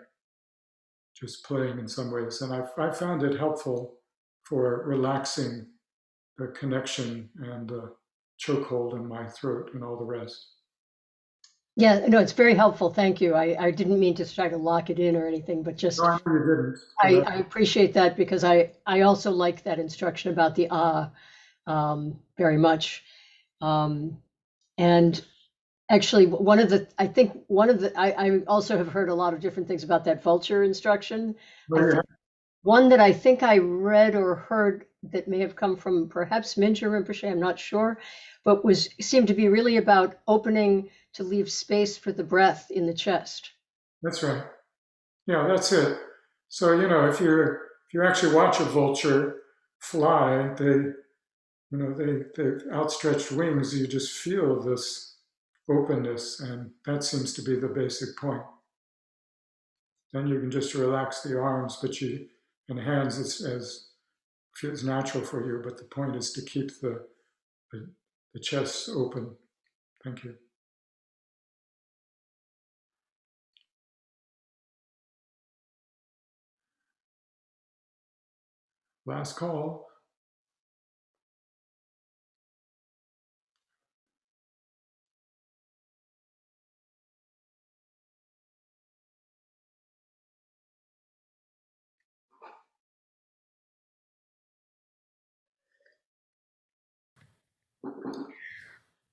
just 1.15 1.43
playing 1.45 1.77
in 1.77 1.87
some 1.87 2.11
ways. 2.11 2.41
And 2.41 2.53
I've, 2.53 2.71
I 2.77 2.89
found 2.91 3.21
it 3.21 3.37
helpful 3.37 3.96
for 4.47 4.83
relaxing 4.86 5.67
the 6.38 6.47
connection 6.47 7.29
and 7.39 7.67
the 7.67 7.93
chokehold 8.39 8.95
in 8.95 9.07
my 9.07 9.27
throat 9.27 9.71
and 9.73 9.83
all 9.83 9.97
the 9.97 10.05
rest. 10.05 10.47
Yeah, 11.75 12.07
no, 12.07 12.19
it's 12.19 12.31
very 12.31 12.55
helpful. 12.55 12.91
Thank 12.91 13.21
you. 13.21 13.36
I, 13.36 13.55
I 13.65 13.71
didn't 13.71 13.99
mean 13.99 14.15
to 14.15 14.33
try 14.33 14.49
to 14.49 14.57
lock 14.57 14.89
it 14.89 14.99
in 14.99 15.15
or 15.15 15.27
anything, 15.27 15.62
but 15.62 15.77
just 15.77 15.99
No, 15.99 16.05
I 17.03 17.10
you 17.10 17.17
didn't. 17.19 17.27
I, 17.27 17.36
appreciate 17.36 17.93
that 17.93 18.17
because 18.17 18.43
I, 18.43 18.71
I 18.86 19.01
also 19.01 19.29
like 19.31 19.63
that 19.63 19.77
instruction 19.77 20.31
about 20.31 20.55
the 20.55 20.69
ah 20.71 21.12
um, 21.67 22.19
very 22.36 22.57
much. 22.57 23.03
Um, 23.62 24.17
and 24.79 25.23
actually, 25.89 26.25
one 26.25 26.60
of 26.60 26.69
the, 26.69 26.88
I 26.97 27.05
think 27.05 27.43
one 27.45 27.69
of 27.69 27.79
the, 27.79 27.97
I, 27.99 28.12
I 28.12 28.39
also 28.47 28.77
have 28.77 28.88
heard 28.88 29.10
a 29.10 29.15
lot 29.15 29.36
of 29.36 29.39
different 29.39 29.67
things 29.67 29.83
about 29.83 30.05
that 30.05 30.23
vulture 30.23 30.63
instruction. 30.63 31.36
Very 31.69 31.91
think 31.91 32.05
one 32.63 32.89
that 32.89 32.99
I 32.99 33.13
think 33.13 33.43
I 33.43 33.59
read 33.59 34.15
or 34.15 34.35
heard 34.35 34.85
that 35.03 35.27
may 35.27 35.39
have 35.39 35.55
come 35.55 35.77
from 35.77 36.09
perhaps 36.09 36.55
Minja 36.55 36.89
Rinpoche, 36.89 37.29
I'm 37.29 37.39
not 37.39 37.59
sure, 37.59 37.99
but 38.43 38.65
was 38.65 38.89
seemed 38.99 39.27
to 39.27 39.33
be 39.33 39.47
really 39.47 39.77
about 39.77 40.15
opening 40.27 40.89
to 41.13 41.23
leave 41.23 41.51
space 41.51 41.97
for 41.97 42.11
the 42.11 42.23
breath 42.23 42.69
in 42.71 42.85
the 42.85 42.93
chest. 42.93 43.51
That's 44.01 44.23
right. 44.23 44.43
Yeah, 45.25 45.47
that's 45.47 45.71
it. 45.71 45.97
So 46.49 46.73
you 46.79 46.87
know, 46.87 47.07
if 47.07 47.19
you 47.19 47.41
if 47.41 47.93
you 47.93 48.05
actually 48.05 48.35
watch 48.35 48.59
a 48.59 48.65
vulture 48.65 49.37
fly, 49.79 50.53
they 50.57 50.65
you 50.65 50.93
know 51.71 51.93
they 51.93 52.23
they 52.35 52.71
outstretched 52.73 53.31
wings. 53.31 53.77
You 53.77 53.87
just 53.87 54.17
feel 54.17 54.61
this 54.61 55.17
openness, 55.69 56.39
and 56.39 56.71
that 56.85 57.03
seems 57.03 57.33
to 57.33 57.41
be 57.41 57.55
the 57.55 57.67
basic 57.67 58.17
point. 58.17 58.43
Then 60.13 60.27
you 60.27 60.39
can 60.39 60.51
just 60.51 60.73
relax 60.73 61.21
the 61.21 61.37
arms, 61.37 61.77
but 61.81 61.99
you 61.99 62.27
and 62.69 62.80
hands 62.80 63.19
as, 63.19 63.41
as 63.41 63.88
feels 64.56 64.84
natural 64.84 65.23
for 65.23 65.45
you. 65.45 65.62
But 65.63 65.77
the 65.77 65.86
point 65.86 66.15
is 66.15 66.32
to 66.34 66.41
keep 66.43 66.69
the 66.82 67.08
the, 67.71 67.89
the 68.34 68.39
chest 68.39 68.89
open. 68.93 69.36
Thank 70.03 70.23
you. 70.23 70.36
Last 79.06 79.38
call. 79.38 79.87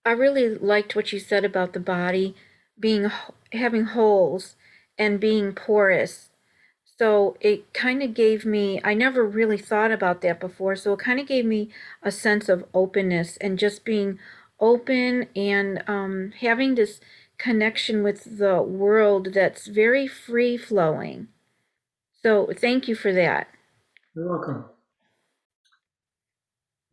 I 0.04 0.12
really 0.12 0.48
liked 0.56 0.94
what 0.94 1.12
you 1.12 1.18
said 1.18 1.44
about 1.44 1.72
the 1.72 1.80
body 1.80 2.34
being 2.78 3.10
having 3.52 3.84
holes 3.84 4.56
and 4.98 5.20
being 5.20 5.54
porous. 5.54 6.30
So 6.96 7.36
it 7.40 7.72
kind 7.72 8.02
of 8.02 8.14
gave 8.14 8.44
me, 8.44 8.80
I 8.84 8.94
never 8.94 9.24
really 9.24 9.58
thought 9.58 9.90
about 9.90 10.20
that 10.20 10.38
before. 10.38 10.76
So 10.76 10.92
it 10.92 11.00
kind 11.00 11.18
of 11.18 11.26
gave 11.26 11.44
me 11.44 11.70
a 12.02 12.12
sense 12.12 12.48
of 12.48 12.64
openness 12.72 13.36
and 13.38 13.58
just 13.58 13.84
being 13.84 14.18
open 14.60 15.28
and 15.34 15.82
um, 15.88 16.32
having 16.40 16.74
this 16.76 17.00
connection 17.36 18.04
with 18.04 18.38
the 18.38 18.62
world 18.62 19.34
that's 19.34 19.66
very 19.66 20.06
free 20.06 20.56
flowing. 20.56 21.28
So 22.22 22.50
thank 22.56 22.86
you 22.86 22.94
for 22.94 23.12
that. 23.12 23.48
You're 24.14 24.28
welcome. 24.28 24.73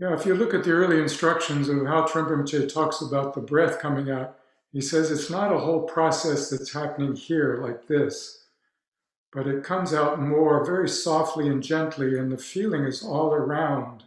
Yeah, 0.01 0.15
if 0.15 0.25
you 0.27 0.35
look 0.35 0.55
at 0.55 0.65
the 0.65 0.71
early 0.73 0.99
instructions 1.01 1.69
of 1.69 1.87
how 1.87 2.07
Trungpa 2.07 2.73
talks 2.73 3.01
about 3.01 3.35
the 3.35 3.41
breath 3.41 3.79
coming 3.79 4.11
out, 4.11 4.37
he 4.73 4.81
says 4.81 5.11
it's 5.11 5.31
not 5.31 5.53
a 5.53 5.59
whole 5.59 5.83
process 5.83 6.49
that's 6.51 6.73
happening 6.73 7.15
here 7.15 7.61
like 7.63 7.87
this. 7.87 8.39
but 9.33 9.47
it 9.47 9.63
comes 9.63 9.93
out 9.93 10.21
more 10.21 10.65
very 10.65 10.89
softly 10.89 11.49
and 11.49 11.63
gently, 11.63 12.19
and 12.19 12.31
the 12.31 12.37
feeling 12.39 12.85
is 12.85 13.03
all 13.03 13.33
around. 13.33 14.05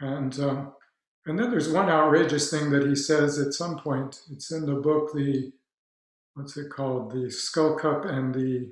And 0.00 0.38
um, 0.40 0.72
and 1.26 1.38
then 1.38 1.50
there's 1.50 1.70
one 1.70 1.90
outrageous 1.90 2.50
thing 2.50 2.70
that 2.70 2.86
he 2.86 2.96
says 2.96 3.38
at 3.38 3.54
some 3.54 3.78
point. 3.78 4.22
It's 4.32 4.52
in 4.52 4.66
the 4.66 4.74
book, 4.76 5.12
the 5.14 5.52
what's 6.34 6.56
it 6.56 6.70
called, 6.70 7.12
the 7.12 7.30
Skull 7.30 7.76
Cup 7.76 8.06
and 8.06 8.34
the 8.34 8.70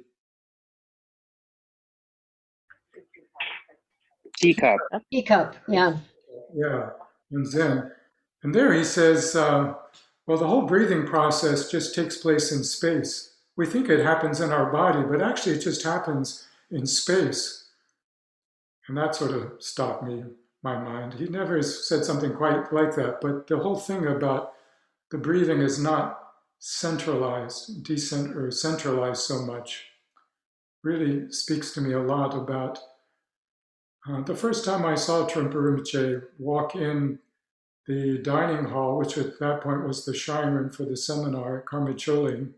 Teacup. 4.38 4.78
Teacup, 5.10 5.56
yeah. 5.68 5.96
yeah, 6.54 6.90
in 7.30 7.44
Zen. 7.44 7.90
And 8.42 8.54
there 8.54 8.72
he 8.72 8.84
says, 8.84 9.34
uh, 9.34 9.74
well, 10.26 10.38
the 10.38 10.46
whole 10.46 10.66
breathing 10.66 11.06
process 11.06 11.70
just 11.70 11.94
takes 11.94 12.18
place 12.18 12.52
in 12.52 12.62
space. 12.64 13.34
We 13.56 13.66
think 13.66 13.88
it 13.88 14.04
happens 14.04 14.40
in 14.40 14.52
our 14.52 14.70
body, 14.70 15.02
but 15.08 15.22
actually 15.22 15.56
it 15.56 15.62
just 15.62 15.82
happens 15.82 16.46
in 16.70 16.86
space. 16.86 17.70
And 18.88 18.96
that 18.96 19.14
sort 19.14 19.32
of 19.32 19.52
stopped 19.58 20.04
me, 20.04 20.24
my 20.62 20.78
mind. 20.78 21.14
He 21.14 21.26
never 21.26 21.62
said 21.62 22.04
something 22.04 22.34
quite 22.34 22.72
like 22.72 22.94
that, 22.96 23.20
but 23.20 23.46
the 23.46 23.58
whole 23.58 23.78
thing 23.78 24.06
about 24.06 24.52
the 25.10 25.18
breathing 25.18 25.60
is 25.60 25.78
not 25.78 26.20
centralized, 26.58 27.84
decent 27.84 28.36
or 28.36 28.50
centralized 28.50 29.22
so 29.22 29.42
much, 29.42 29.86
really 30.82 31.30
speaks 31.30 31.72
to 31.72 31.80
me 31.80 31.92
a 31.92 32.00
lot 32.00 32.34
about 32.34 32.78
uh, 34.08 34.20
the 34.22 34.34
first 34.34 34.64
time 34.64 34.84
I 34.84 34.94
saw 34.94 35.26
Trungpa 35.26 35.54
Rinpoche 35.54 36.22
walk 36.38 36.76
in 36.76 37.18
the 37.86 38.18
dining 38.18 38.66
hall, 38.66 38.98
which 38.98 39.16
at 39.18 39.38
that 39.40 39.62
point 39.62 39.86
was 39.86 40.04
the 40.04 40.14
shrine 40.14 40.52
room 40.52 40.70
for 40.70 40.84
the 40.84 40.96
seminar 40.96 41.58
at 41.58 41.66
Karme 41.66 41.94
Choling 41.94 42.52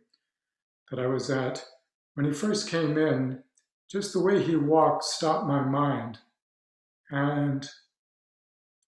that 0.91 0.99
I 0.99 1.07
was 1.07 1.31
at, 1.31 1.65
when 2.15 2.27
he 2.27 2.33
first 2.33 2.69
came 2.69 2.97
in, 2.97 3.43
just 3.91 4.13
the 4.13 4.21
way 4.21 4.43
he 4.43 4.57
walked 4.57 5.05
stopped 5.05 5.47
my 5.47 5.63
mind. 5.63 6.19
And, 7.11 7.69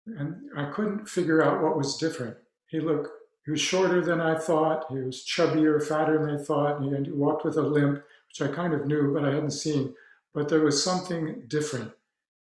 and 0.07 0.37
I 0.57 0.70
couldn't 0.70 1.09
figure 1.09 1.42
out 1.42 1.62
what 1.62 1.77
was 1.77 1.96
different. 1.96 2.37
He 2.66 2.81
looked, 2.81 3.09
he 3.44 3.51
was 3.51 3.61
shorter 3.61 4.03
than 4.03 4.20
I 4.20 4.38
thought, 4.38 4.87
he 4.90 4.99
was 4.99 5.25
chubbier, 5.25 5.83
fatter 5.83 6.18
than 6.18 6.38
I 6.38 6.42
thought, 6.42 6.81
and 6.81 7.07
he 7.07 7.12
walked 7.12 7.44
with 7.44 7.57
a 7.57 7.62
limp, 7.62 8.03
which 8.29 8.49
I 8.49 8.53
kind 8.53 8.75
of 8.75 8.87
knew, 8.87 9.12
but 9.12 9.25
I 9.25 9.33
hadn't 9.35 9.51
seen. 9.51 9.94
But 10.35 10.49
there 10.49 10.61
was 10.61 10.83
something 10.83 11.44
different 11.49 11.92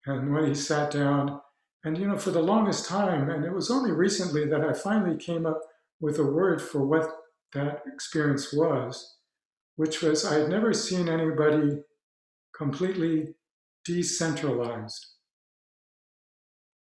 and 0.09 0.33
when 0.33 0.47
he 0.47 0.55
sat 0.55 0.91
down, 0.91 1.39
and 1.85 1.99
you 1.99 2.09
know, 2.09 2.17
for 2.17 2.31
the 2.31 2.43
longest 2.43 2.89
time, 2.89 3.29
and 3.29 3.45
it 3.45 3.53
was 3.53 3.71
only 3.71 3.93
recently 3.93 4.47
that 4.47 4.63
I 4.63 4.73
finally 4.73 5.19
came 5.19 5.45
up 5.45 5.61
with 6.01 6.19
a 6.19 6.25
word 6.25 6.63
for 6.63 6.85
what 6.85 7.11
that 7.53 7.83
experience 7.87 8.53
was, 8.53 9.17
which 9.77 10.01
was 10.03 10.25
I 10.25 10.39
had 10.41 10.49
never 10.49 10.73
seen 10.73 11.09
anybody 11.09 11.83
completely 12.57 13.35
decentralized. 13.85 15.07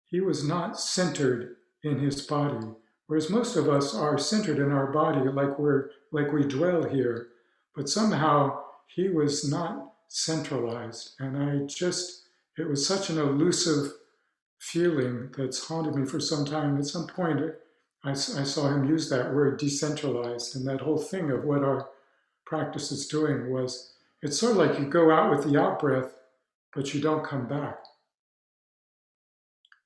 He 0.05 0.19
was 0.19 0.47
not 0.47 0.79
centered 0.79 1.57
in 1.83 1.99
his 1.99 2.21
body, 2.21 2.67
whereas 3.05 3.29
most 3.29 3.55
of 3.55 3.69
us 3.69 3.93
are 3.93 4.17
centered 4.17 4.57
in 4.57 4.71
our 4.71 4.91
body, 4.91 5.29
like 5.29 5.59
we're 5.59 5.89
like 6.11 6.31
we 6.31 6.43
dwell 6.43 6.83
here. 6.83 7.27
But 7.75 7.89
somehow 7.89 8.63
he 8.87 9.09
was 9.09 9.47
not 9.47 9.93
centralized, 10.07 11.13
and 11.19 11.37
I 11.37 11.65
just 11.67 12.22
it 12.57 12.67
was 12.67 12.85
such 12.85 13.09
an 13.09 13.17
elusive 13.17 13.93
feeling 14.59 15.29
that's 15.37 15.67
haunted 15.67 15.95
me 15.95 16.05
for 16.05 16.19
some 16.19 16.45
time. 16.45 16.77
At 16.77 16.85
some 16.85 17.07
point, 17.07 17.41
I, 18.03 18.11
I 18.11 18.13
saw 18.13 18.69
him 18.69 18.87
use 18.87 19.09
that 19.09 19.33
word 19.33 19.59
decentralized, 19.59 20.55
and 20.55 20.67
that 20.67 20.81
whole 20.81 20.97
thing 20.97 21.31
of 21.31 21.43
what 21.43 21.63
our 21.63 21.89
practice 22.45 22.91
is 22.91 23.07
doing 23.07 23.51
was 23.51 23.93
it's 24.21 24.39
sort 24.39 24.53
of 24.53 24.57
like 24.57 24.79
you 24.79 24.85
go 24.85 25.11
out 25.11 25.31
with 25.31 25.43
the 25.43 25.59
out 25.59 25.79
breath, 25.79 26.13
but 26.73 26.93
you 26.93 27.01
don't 27.01 27.25
come 27.25 27.47
back. 27.47 27.79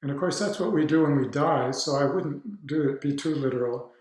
And 0.02 0.12
of 0.12 0.18
course, 0.18 0.40
that's 0.40 0.60
what 0.60 0.74
we 0.74 0.86
do 0.86 1.04
when 1.04 1.18
we 1.18 1.28
die, 1.28 1.72
so 1.72 1.96
I 1.96 2.06
wouldn't 2.06 2.68
do 2.68 2.90
it, 2.90 3.02
be 3.02 3.16
too 3.16 3.34
literal. 3.34 3.92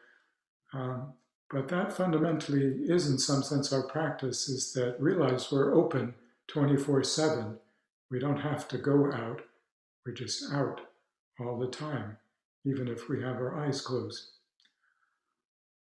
Um, 0.74 1.14
but 1.48 1.68
that 1.68 1.92
fundamentally 1.92 2.64
is, 2.85 3.09
in 3.09 3.18
some 3.18 3.42
sense, 3.42 3.72
our 3.72 3.85
practice 3.85 4.48
is 4.48 4.72
that 4.74 5.00
realize 5.00 5.50
we're 5.50 5.74
open 5.74 6.14
24 6.48 7.05
7 7.05 7.59
we 8.11 8.19
don't 8.19 8.40
have 8.40 8.69
to 8.69 8.79
go 8.79 9.12
out, 9.12 9.42
we're 10.05 10.12
just 10.12 10.53
out 10.53 10.81
all 11.40 11.59
the 11.59 11.66
time, 11.66 12.16
even 12.64 12.88
if 12.88 13.09
we 13.09 13.23
have 13.23 13.37
our 13.37 13.59
eyes 13.59 13.81
closed. 13.81 14.31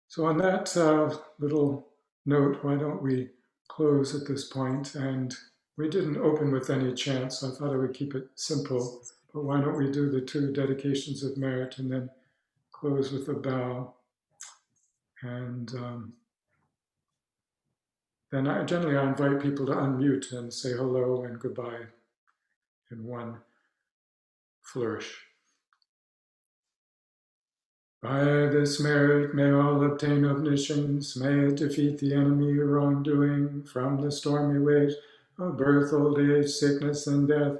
So, 0.08 0.26
on 0.26 0.38
that 0.38 0.76
uh, 0.76 1.16
little 1.38 1.88
note, 2.26 2.58
why 2.62 2.76
don't 2.76 3.02
we 3.02 3.30
close 3.68 4.14
at 4.14 4.28
this 4.28 4.44
point? 4.44 4.94
And 4.94 5.34
we 5.76 5.88
didn't 5.88 6.18
open 6.18 6.52
with 6.52 6.70
any 6.70 6.92
chants, 6.94 7.42
I 7.42 7.50
thought 7.50 7.72
I 7.72 7.78
would 7.78 7.94
keep 7.94 8.14
it 8.14 8.28
simple. 8.34 9.02
But 9.32 9.44
why 9.44 9.60
don't 9.60 9.78
we 9.78 9.90
do 9.90 10.10
the 10.10 10.20
two 10.20 10.52
dedications 10.52 11.24
of 11.24 11.38
merit 11.38 11.78
and 11.78 11.90
then 11.90 12.10
close 12.70 13.10
with 13.10 13.28
a 13.28 13.34
bow? 13.34 13.94
And 15.22 15.74
um, 15.74 16.12
then 18.30 18.46
I, 18.46 18.64
generally 18.64 18.98
I 18.98 19.08
invite 19.08 19.40
people 19.40 19.66
to 19.66 19.72
unmute 19.72 20.32
and 20.32 20.52
say 20.52 20.72
hello 20.72 21.24
and 21.24 21.38
goodbye 21.40 21.86
in 22.92 23.04
one 23.04 23.38
flourish. 24.62 25.16
By 28.02 28.24
this 28.24 28.80
merit 28.80 29.34
may 29.34 29.50
all 29.50 29.84
obtain 29.84 30.24
omniscience, 30.24 31.16
may 31.16 31.46
it 31.46 31.56
defeat 31.56 31.98
the 31.98 32.14
enemy 32.14 32.58
of 32.58 32.68
wrongdoing 32.68 33.64
from 33.64 34.00
the 34.00 34.10
stormy 34.10 34.58
waves 34.58 34.94
of 35.38 35.56
birth, 35.56 35.92
old 35.92 36.18
age, 36.18 36.48
sickness, 36.48 37.06
and 37.06 37.28
death. 37.28 37.58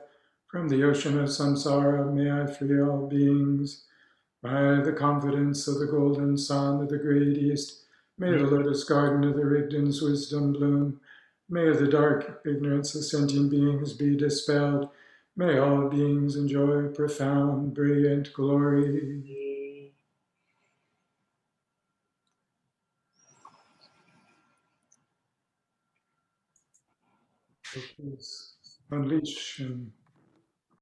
From 0.49 0.69
the 0.69 0.83
ocean 0.85 1.19
of 1.19 1.29
samsara 1.29 2.13
may 2.13 2.31
I 2.31 2.47
free 2.47 2.81
all 2.81 3.07
beings. 3.07 3.85
By 4.43 4.81
the 4.81 4.93
confidence 4.93 5.69
of 5.69 5.79
the 5.79 5.87
golden 5.87 6.37
sun 6.37 6.83
of 6.83 6.89
the 6.89 6.99
great 6.99 7.39
east, 7.39 7.85
may 8.19 8.33
the 8.33 8.45
lotus 8.45 8.83
garden 8.83 9.23
of 9.25 9.37
the 9.37 9.47
Rigden's 9.47 10.03
wisdom 10.03 10.53
bloom. 10.53 11.01
May 11.49 11.71
the 11.71 11.87
dark 11.87 12.43
ignorance 12.45 12.95
of 12.97 13.05
sentient 13.05 13.51
beings 13.51 13.93
be 13.93 14.17
dispelled 14.17 14.89
May 15.37 15.59
all 15.59 15.89
beings 15.89 16.37
enjoy 16.37 16.89
profound, 16.89 17.75
brilliant 17.75 18.33
glory. 18.35 19.93
Please 27.65 28.55
unleash 28.91 29.61
and 29.61 29.91